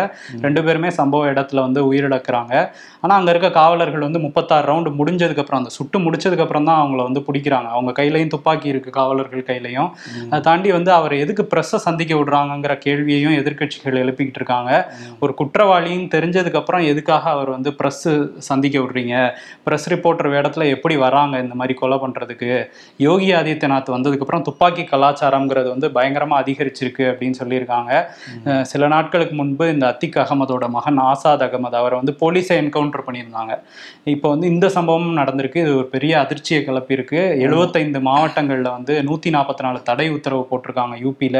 ரெண்டு 0.44 0.62
பேருமே 0.64 0.90
சம்பவ 0.98 1.30
இடத்துல 1.32 1.64
வந்து 1.66 1.82
உயிரிழக்கிறாங்க. 1.92 2.52
ஆனா 3.00 3.14
அங்க 3.20 3.30
இருக்க 3.34 3.50
காவலர்கள் 3.60 4.06
வந்து 4.06 4.22
முப்பத்தாறு 4.26 4.66
ரவுண்டு 4.70 4.92
முடிஞ்சதுக்கு 5.00 5.42
அப்புறம் 5.44 5.62
அந்த 5.62 5.72
சுட்டு 5.78 5.98
முடிச்சதுக்கு 6.04 6.44
அப்புறம் 6.46 6.68
தான் 6.70 6.80
அவங்கள 6.82 7.02
வந்து 7.08 7.22
பிடிக்கிறாங்க. 7.28 7.68
அவங்க 7.76 7.90
கையிலயும் 8.00 8.32
துப்பாக்கி 8.36 8.68
இருக்கு 8.74 8.92
காவலர்கள் 9.00 9.48
கையிலயும். 9.50 9.90
அதை 10.30 10.40
தாண்டி 10.40 10.72
வந்து 10.78 10.92
அவர் 10.98 11.16
எதுக்கு 11.24 11.46
பிரஸ்ஸை 11.54 11.80
சந்திக்க 11.86 12.14
விடுறாங்கங்கிற 12.20 12.76
கேள்வியையும் 12.86 13.36
எதிர்க்கட்சிகள் 13.42 14.00
எழுப்பிக்கிட்டு 14.04 14.40
இருக்காங்க. 14.42 14.70
ஒரு 15.24 15.34
குற்றவாளின்னு 15.42 16.08
தெரிஞ்சதுக்கு 16.16 16.62
அப்புறம் 16.62 16.86
எதுக்காக 16.92 17.30
அவர் 17.36 17.50
வந்து 17.56 17.72
பிரஸ் 17.80 18.06
சந்திக்க 18.50 18.82
விடுறீங்க? 18.84 19.16
பிரஸ் 19.66 19.88
ரிப்போர்ட்டர் 19.94 20.30
வேடத்துல 20.34 20.68
எப்படி 20.74 20.96
வராங்க? 21.04 21.34
இந்த 21.44 21.54
மாதிரி 21.60 21.76
கொலை 21.80 21.98
பண்றதுக்கு? 22.04 22.50
யோகி 23.06 23.28
ஆதித்யநாத் 23.40 23.94
வந்ததுக்கு 23.96 24.26
அப்புறம் 24.26 24.46
துப்பாக்கி 24.48 24.84
கலாச்சாரம்ங்கிறது 24.92 25.68
வந்து 25.74 25.88
பயங்கரமா 25.96 26.36
அதிகரிச்சிருக்கு 26.42 27.04
அப்படின்னு 27.12 27.38
சொல்லியிருக்காங்க. 27.40 27.92
சில 28.72 28.88
நாட்களுக்கு 28.94 29.34
முன்பு 29.42 29.66
இந்த 29.74 29.86
அத்திக் 29.92 30.18
அகமதோட 30.24 30.64
மகன் 30.76 31.00
ஆசாத் 31.10 31.44
அகமது 31.46 31.76
அவரை 31.80 31.96
வந்து 32.00 32.14
போலீஸை 32.22 32.56
என்கவுண்டர் 32.62 33.06
பண்ணியிருந்தாங்க. 33.06 33.52
இப்போ 34.14 34.28
வந்து 34.34 34.46
இந்த 34.54 34.66
சம்பவம் 34.76 35.18
நடந்திருக்கு. 35.20 35.62
இது 35.64 35.72
ஒரு 35.80 35.88
பெரிய 35.94 36.12
அதிர்ச்சியை 36.24 36.60
கிளப்பியிருக்கு. 36.68 37.20
எழுபத்தைந்து 37.46 38.00
மாவட்டங்கள்ல 38.08 38.68
வந்து 38.78 38.94
நூத்தி 39.08 39.30
நாற்பத்தி 39.36 39.62
நாலு 39.66 39.78
தடை 39.88 40.08
உத்தரவு 40.16 40.42
போட்டிருக்காங்க 40.50 40.96
யூபியில 41.04 41.38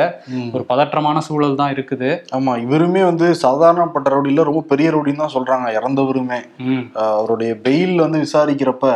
ஒரு 0.54 0.64
பதற்றமான 0.70 1.18
சூழல் 1.28 1.58
தான் 1.60 1.72
இருக்குது. 1.74 2.10
ஆமா 2.36 2.52
இவருமே 2.64 3.02
வந்து 3.10 3.26
சாதாரணப்பட்ட 3.44 4.12
ரவுடியில 4.14 4.48
ரொம்ப 4.50 4.62
பெரிய 4.72 4.90
ரவுடின்னு 4.94 5.22
தான் 5.24 5.34
சொல்றாங்க. 5.36 5.66
இறந்தவருமே. 5.78 6.40
அவருடைய 7.24 7.52
பெயில் 7.66 7.94
வந்து 8.04 8.18
விசாரிக்கிறப்ப 8.26 8.86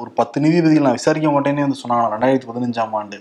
ஒரு 0.00 0.10
பத்து 0.20 0.38
நீதிபதிகள் 0.44 0.86
நான் 0.86 0.98
விசாரிக்க 1.00 1.28
மாட்டேனே 1.34 1.64
வந்து 1.66 1.82
சொன்னாங்க. 1.82 2.06
ரெண்டாயிரத்தி 2.14 2.48
பதினஞ்சாம் 2.50 2.96
ஆண்டு. 3.00 3.18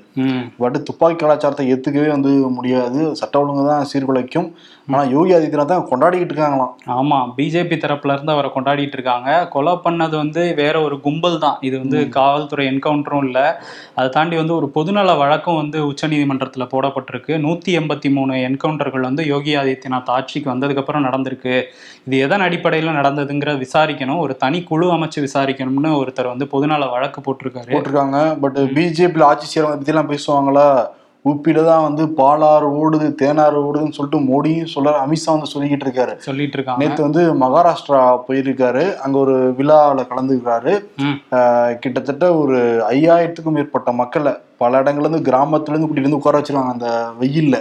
பட் 0.63 0.79
துப்பாக்கி 0.89 1.19
கலாச்சாரத்தை 1.23 1.65
ஏத்துக்கவே 1.73 2.09
வந்து 2.15 2.33
முடியாது. 2.57 3.01
சட்ட 3.21 3.41
ஒழுங்கு 3.43 3.63
தான் 3.71 3.87
சீர்குலைக்கும். 3.91 4.49
ஆனா 4.91 5.03
யோகி 5.03 5.33
ஆதித்யநாத் 5.33 5.65
தான் 5.65 5.87
கொண்டாடிக்கிட்டு 5.91 6.33
இருக்காங்களாம். 6.33 6.73
ஆமா 6.87 7.33
பிஜேபி 7.37 7.77
தரப்புல 7.77 8.13
இருந்து 8.13 8.31
அவரை 8.31 8.51
கொண்டாடிட்டு 8.55 8.93
இருக்காங்க. 8.93 9.47
கொலை 9.47 9.73
பண்ணது 9.73 10.15
வந்து 10.15 10.53
வேற 10.55 10.81
ஒரு 10.81 11.01
கும்பல் 11.01 11.39
தான். 11.39 11.57
இது 11.61 11.77
வந்து 11.77 12.09
காவல்துறை 12.09 12.67
என்கவுண்டரும் 12.67 13.23
இல்ல. 13.23 13.61
அதை 13.95 14.09
தாண்டி 14.09 14.35
வந்து 14.35 14.55
ஒரு 14.55 14.71
பொதுநல 14.75 15.17
வழக்கும் 15.17 15.55
வந்து 15.55 15.87
உச்சநீதிமன்றத்துல 15.87 16.67
போடப்பட்டிருக்கு. 16.71 17.27
நூத்தி 17.27 17.73
எண்பத்தி 17.79 18.11
மூணு 18.13 18.33
என்கவுண்டர்கள் 18.33 18.99
வந்து 18.99 19.25
யோகி 19.25 19.55
ஆதித்யநாத் 19.55 20.09
ஆட்சிக்கு 20.09 20.51
வந்ததுக்கு 20.53 20.77
அப்புறம் 20.77 21.05
நடந்திருக்கு. 21.05 21.63
இது 22.05 22.17
எதன் 22.17 22.41
அடிப்படையில 22.41 22.91
நடந்ததுங்கிற 22.91 23.65
விசாரிக்கணும். 23.65 24.19
ஒரு 24.19 24.37
தனி 24.37 24.63
குழு 24.63 24.93
அமைச்சு 24.93 25.27
விசாரிக்கணும்னு 25.27 25.91
ஒருத்தர் 26.03 26.27
வந்து 26.27 26.47
பொதுநல 26.51 26.91
வழக்கு 26.91 27.21
போட்டிருக்காரு. 27.21 27.71
போட்டிருக்காங்க. 27.71 28.39
பட் 28.39 28.57
பிஜேபியில் 28.57 29.23
ஆட்சி 29.23 29.61
செய்யறவங்க 29.61 29.77
பத்தி 29.77 29.93
எல்லாம் 29.95 30.09
பேசுவாங்களா? 30.09 30.87
ஊப்பியில 31.27 31.63
தான் 31.69 31.85
வந்து 31.87 32.03
பாலாறு 32.19 32.67
ஓடுது 32.81 33.07
தேனாறு 33.21 33.57
ஓடுதுன்னு 33.67 33.95
சொல்லிட்டு 33.97 34.19
மோடியும் 34.29 34.73
சொல்ல 34.73 34.95
அமித்ஷா 35.03 35.33
வந்து 35.35 35.51
சொல்லிக்கிட்டு 35.53 35.87
இருக்காரு. 35.87 36.13
சொல்லிட்டு 36.27 36.57
இருக்காங்க 36.57 36.81
நேத்து 36.83 37.07
வந்து 37.07 37.23
மகாராஷ்டிரா 37.43 38.01
போயிருக்காரு. 38.27 38.83
அங்க 39.05 39.17
ஒரு 39.25 39.37
விழாவில் 39.59 40.09
கலந்துக்கிறாரு. 40.11 40.73
கிட்டத்தட்ட 41.85 42.25
ஒரு 42.41 42.59
ஐயாயிரத்துக்கும் 42.95 43.57
மேற்பட்ட 43.59 43.91
மக்களை 44.01 44.33
பல 44.63 44.79
இடங்கள்ல 44.83 45.07
இருந்து 45.07 45.27
கிராமத்துல 45.29 45.73
இருந்து 45.73 45.87
கூட்டிட்டு 45.87 46.09
வந்து 46.09 46.21
உட்கார 46.21 46.37
வச்சிருக்காங்க 46.39 46.75
அந்த 46.77 46.91
வெயில்ல. 47.21 47.57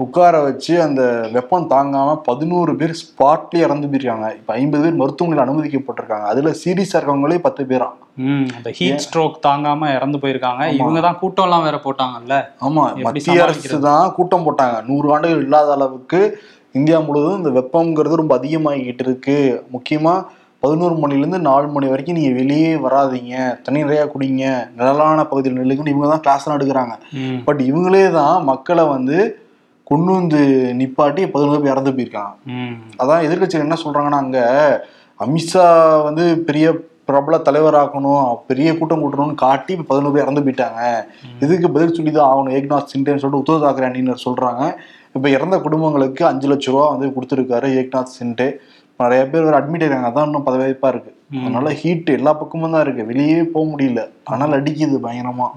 உட்கார 0.00 0.40
வச்சு 0.46 0.82
அந்த 0.82 1.02
வெப்பம் 1.36 1.68
தாங்காம 1.72 2.10
பதினோரு 2.26 2.72
பேர் 2.80 2.92
ஸ்பாட்லயே 3.00 3.64
இறந்து 3.66 3.86
போயிருக்காங்க. 3.88 4.26
இப்ப 4.40 4.52
ஐம்பது 4.58 4.82
பேர் 4.84 5.00
மருத்துவமனையில் 5.00 5.44
அனுமதிக்கப்பட்டிருக்காங்க. 5.44 6.26
அதுல 6.32 6.50
சீரியஸா 6.60 6.96
இருக்கவங்களே 6.98 7.38
பத்து 7.46 7.64
பேரா. 7.70 7.88
அந்த 8.58 8.70
ஹீட் 8.78 9.02
ஸ்ட்ரோக் 9.06 9.36
தாங்காம 9.48 9.90
இறந்து 9.96 10.18
போயிருக்காங்க. 10.22 10.62
இவங்க 10.78 11.00
தான் 11.06 11.18
கூட்டம் 11.22 11.46
எல்லாம் 11.48 11.66
வேற 11.68 11.76
போட்டாங்கல்ல? 11.86 12.36
ஆமா. 12.66 12.84
மத்திய 13.06 13.42
அரசு? 13.46 13.80
தான் 13.88 14.14
கூட்டம் 14.18 14.46
போட்டாங்க. 14.46 14.76
நூறு 14.90 15.08
ஆண்டுகள் 15.14 15.44
இல்லாத 15.46 15.72
அளவுக்கு 15.78 16.20
இந்தியா 16.78 17.00
முழுவதும் 17.00 17.40
இந்த 17.40 17.52
வெப்பம்ங்கிறது 17.58 18.20
ரொம்ப 18.22 18.34
அதிகமாகிட்டு 18.38 19.04
இருக்கு. 19.06 19.36
முக்கியமா 19.74 20.14
பதினோரு 20.62 20.94
மணிலேருந்து 21.02 21.38
நாலு 21.48 21.66
மணி 21.74 21.86
வரைக்கும் 21.90 22.16
நீங்க 22.20 22.32
வெளியே 22.38 22.70
வராதீங்க. 22.86 23.34
தண்ணி 23.64 23.82
நிறையா 23.84 24.06
குடிங்க. 24.14 24.44
நிழலான 24.78 25.26
பகுதியில் 25.32 25.60
நில்லுங்கன்னு 25.60 25.94
இவங்க 25.94 26.08
தான் 26.12 26.24
கிளாஸ் 26.24 26.48
எடுக்கிறாங்க. 26.56 26.96
பட் 27.48 27.60
இவங்களே 27.70 28.06
தான் 28.20 28.36
மக்களை 28.52 28.86
வந்து 28.96 29.18
கொண்டு 29.90 30.10
வந்து 30.18 30.40
நிப்பாட்டி 30.80 31.22
பதினோரு 31.34 31.60
பேர் 31.62 31.74
இறந்து 31.74 31.94
போயிருக்காங்க. 31.96 32.34
அதான் 33.00 33.24
எதிர்க்கட்சிகள் 33.26 33.66
என்ன 33.66 33.78
சொல்றாங்கன்னா 33.84 34.20
அங்க 34.24 34.38
அமித்ஷா 35.20 35.66
வந்து 36.06 36.24
பெரிய 36.48 36.66
பிரபல 37.08 37.36
தலைவராக்கணும் 37.44 38.24
பெரிய 38.48 38.68
கூட்டம் 38.78 39.02
கூட்டணும்னு 39.02 39.42
காட்டி 39.44 39.70
இப்ப 39.74 39.86
பதினோரு 39.90 40.14
பேர் 40.14 40.26
இறந்து 40.26 40.44
போயிட்டாங்க. 40.46 40.80
இதுக்கு 41.44 41.68
பதில் 41.74 41.94
சொல்லி 41.98 42.12
தான் 42.12 42.30
ஆகணும் 42.32 42.56
ஏக்நாத் 42.56 42.92
சிண்டேன்னு 42.92 43.22
சொல்லிட்டு 43.22 43.42
உத்தவ் 43.42 43.64
தாக்கரே 43.64 43.88
அணியினர் 43.90 44.24
சொல்றாங்க. 44.26 44.64
இப்ப 45.16 45.28
இறந்த 45.36 45.56
குடும்பங்களுக்கு 45.66 46.22
அஞ்சு 46.30 46.48
லட்ச 46.50 46.68
ரூபா 46.72 46.84
வந்து 46.94 47.06
கொடுத்துருக்காரு 47.14 47.68
ஏக்நாத் 47.82 48.16
சிண்டே. 48.18 48.48
நிறைய 49.00 49.22
பேர் 49.30 49.46
வேற 49.46 49.56
அட்மிட் 49.60 49.82
ஆயிருக்காங்க 49.84 50.10
அதான் 50.10 50.28
இன்னும் 50.28 50.46
பதவியப்பா 50.48 50.88
இருக்கு 50.92 51.12
அதனால 51.40 51.72
ஹீட் 51.80 52.10
எல்லா 52.18 52.32
பக்கமும் 52.40 52.74
தான் 52.74 52.84
இருக்கு 52.84 53.02
வெளியே 53.10 53.40
போக 53.54 53.64
முடியல. 53.72 54.02
ஆனால் 54.32 54.56
அடிக்குது 54.58 54.98
பயங்கரமா. 55.06 55.48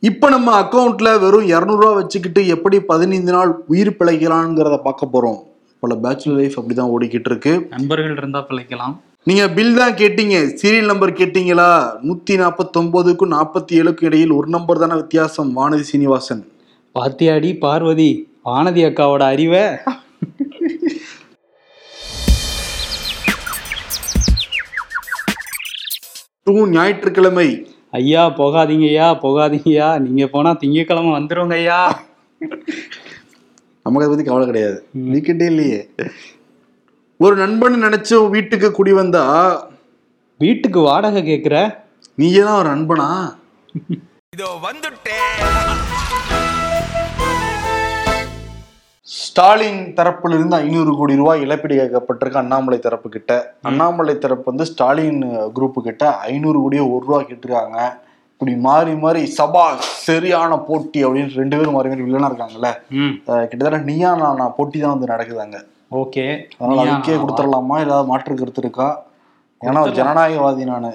இப்போ 0.00 0.28
நம்ம 0.28 0.60
அக்கௌண்ட்ல 0.60 1.20
வெறும் 1.20 1.48
இரநூறுவா 1.48 1.94
வச்சுக்கிட்டு 1.94 2.46
எப்படி 2.46 2.80
பதினைந்து 2.80 3.32
நாள் 3.32 3.64
உயிர் 3.66 3.96
பிழைக்கலாம்ங்கிறத 3.98 4.76
பார்க்க 4.82 5.08
போறோம். 5.12 5.38
பல 5.80 5.94
பேச்சுலர் 5.94 6.36
லைஃப் 6.36 6.60
அப்படிதான் 6.60 6.90
ஓடிக்கிட்டு 6.94 7.30
இருக்கு. 7.32 7.66
நண்பர்கள் 7.70 8.16
இருந்தா 8.16 8.40
பிழைக்கலாம். 8.40 9.00
நீங்க 9.24 9.48
பில் 9.48 9.74
தான் 9.74 9.92
கேட்டீங்க. 9.92 10.36
சீரியல் 10.62 10.84
நம்பர் 10.84 11.12
கேட்டீங்களா? 11.12 11.70
நூத்தி 12.02 12.30
நாற்பத்தொன்பதுக்கும் 12.30 13.34
நாற்பத்தி 13.36 13.72
ஏழுக்கும் 13.72 14.04
இடையில் 14.04 14.30
ஒரு 14.30 14.48
நம்பர் 14.48 14.78
தானே 14.78 14.94
வித்தியாசம். 14.94 15.56
வானதி 15.56 15.80
சீனிவாசன். 15.80 16.46
பாத்தியாடி 16.94 17.58
பார்வதி 17.58 18.28
வானதி 18.44 18.82
அக்காவோட 18.88 19.20
அறிவை. 19.20 19.62
டூ 26.46 26.52
ஞாயிற்றுக்கிழமை. 26.74 27.46
ஐயா 27.98 28.22
போகாதீங்கய்யா 28.40 29.06
போகாதீங்கய்யா. 29.22 29.88
நீங்க 30.04 30.24
போனா 30.34 30.50
திங்கக்கிழமை 30.60 31.10
வந்துருங்க 31.16 31.54
ஐயா 31.60 31.78
நமக்கு 33.84 34.04
அதை 34.04 34.10
பத்தி 34.10 34.26
கவலை 34.28 34.44
கிடையாது. 34.50 34.78
வீக்கெண்டே 35.12 35.46
இல்லையே. 35.52 35.80
ஒரு 37.24 37.34
நண்பன் 37.42 37.82
நினைச்சு 37.86 38.14
வீட்டுக்கு 38.34 38.70
குடி 38.78 38.92
வந்தா? 39.00 39.24
வீட்டுக்கு 40.44 40.80
வாடகை 40.88 41.22
கேக்குற? 41.30 41.56
நீயே 42.22 42.42
தான் 42.48 42.60
ஒரு 42.62 42.70
நண்பனா? 42.74 43.08
இதோ 44.36 44.50
வந்துட்டேன். 44.68 45.42
ஸ்டாலின் 49.08 49.80
தரப்புல 49.98 50.36
இருந்து 50.36 50.56
ஐநூறு 50.64 50.92
கோடி 50.98 51.14
ரூபாய் 51.20 51.42
இழப்பீடு 51.44 51.74
கேட்கப்பட்டிருக்கு 51.80 52.40
அண்ணாமலை 52.40 52.78
தரப்பு 52.86 53.08
கிட்ட 53.16 53.32
அண்ணாமலை 53.68 54.14
தரப்பு 54.24 54.46
வந்து 54.50 54.64
ஸ்டாலின் 54.70 55.20
குரூப் 55.56 55.78
கிட்ட 55.88 56.04
ஐநூறு 56.30 56.58
கோடியோ 56.62 56.84
ஒரு 56.94 57.02
ரூபா 57.06 57.18
கேட்டிருக்காங்க. 57.28 57.78
இப்படி 58.32 58.54
மாறி 58.66 58.94
மாறி 59.04 59.20
சபா 59.36 59.64
சரியான 60.06 60.58
போட்டி 60.68 60.98
அப்படின்னு 61.06 61.38
ரெண்டு 61.42 61.58
பேரும் 61.58 61.76
மாறி 61.76 61.90
மாறி 61.92 62.06
வில்லனா 62.06 62.30
இருக்காங்கல்ல. 62.30 62.70
கிட்டத்தட்ட 63.50 63.78
நீயா 63.90 64.10
நானா 64.22 64.46
போட்டி 64.58 64.78
தான் 64.84 64.94
வந்து 64.94 65.12
நடக்குதாங்க 65.12 65.60
ஓகே. 66.00 66.24
அதனால 66.58 66.80
அதுக்கே 66.84 67.16
கொடுத்துடலாமா? 67.22 67.76
ஏதாவது 67.84 68.10
மாற்று 68.12 68.38
கருத்து 68.40 68.62
இருக்கா? 68.64 68.88
ஏன்னா 69.60 69.82
ஜனநாயகவாதி 69.98 70.66
நான். 70.72 70.90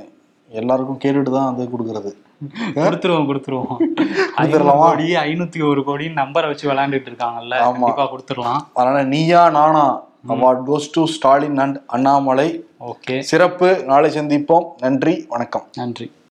எல்லாருக்கும் 0.51 1.01
கேட்டுட்டு 1.05 1.31
தான் 1.37 1.49
வந்து 1.51 1.71
கொடுக்கறது. 1.73 2.11
கொடுத்துருவோம் 2.49 3.27
கொடுத்துருவோம். 3.29 3.77
கொடுத்துடலாமா? 4.37 4.77
கோடி 4.77 5.15
ஐநூத்தி 5.15 5.69
ஒரு 5.69 5.83
கோடி 5.83 6.07
நம்பரை 6.07 6.47
வச்சு 6.47 6.71
விளையாண்டுட்டு 6.71 7.07
இருக்காங்கல்ல. 7.11 7.59
கண்டிப்பா 7.59 8.11
கொடுத்துடலாம். 8.11 8.59
அதனால 8.73 9.03
Neeya 9.03 9.49
Naana 9.49 10.03
award 10.27 10.63
goes 10.65 10.89
to 10.91 11.05
Stalin 11.05 11.57
and 11.57 11.79
Annamalai 11.87 12.63
okay. 12.79 13.19
சிறப்பு. 13.19 13.83
நாளை 13.85 14.19
சந்திப்போம். 14.19 14.65
நன்றி 14.79 15.25
வணக்கம். 15.29 15.63
நன்றி. 15.73 16.11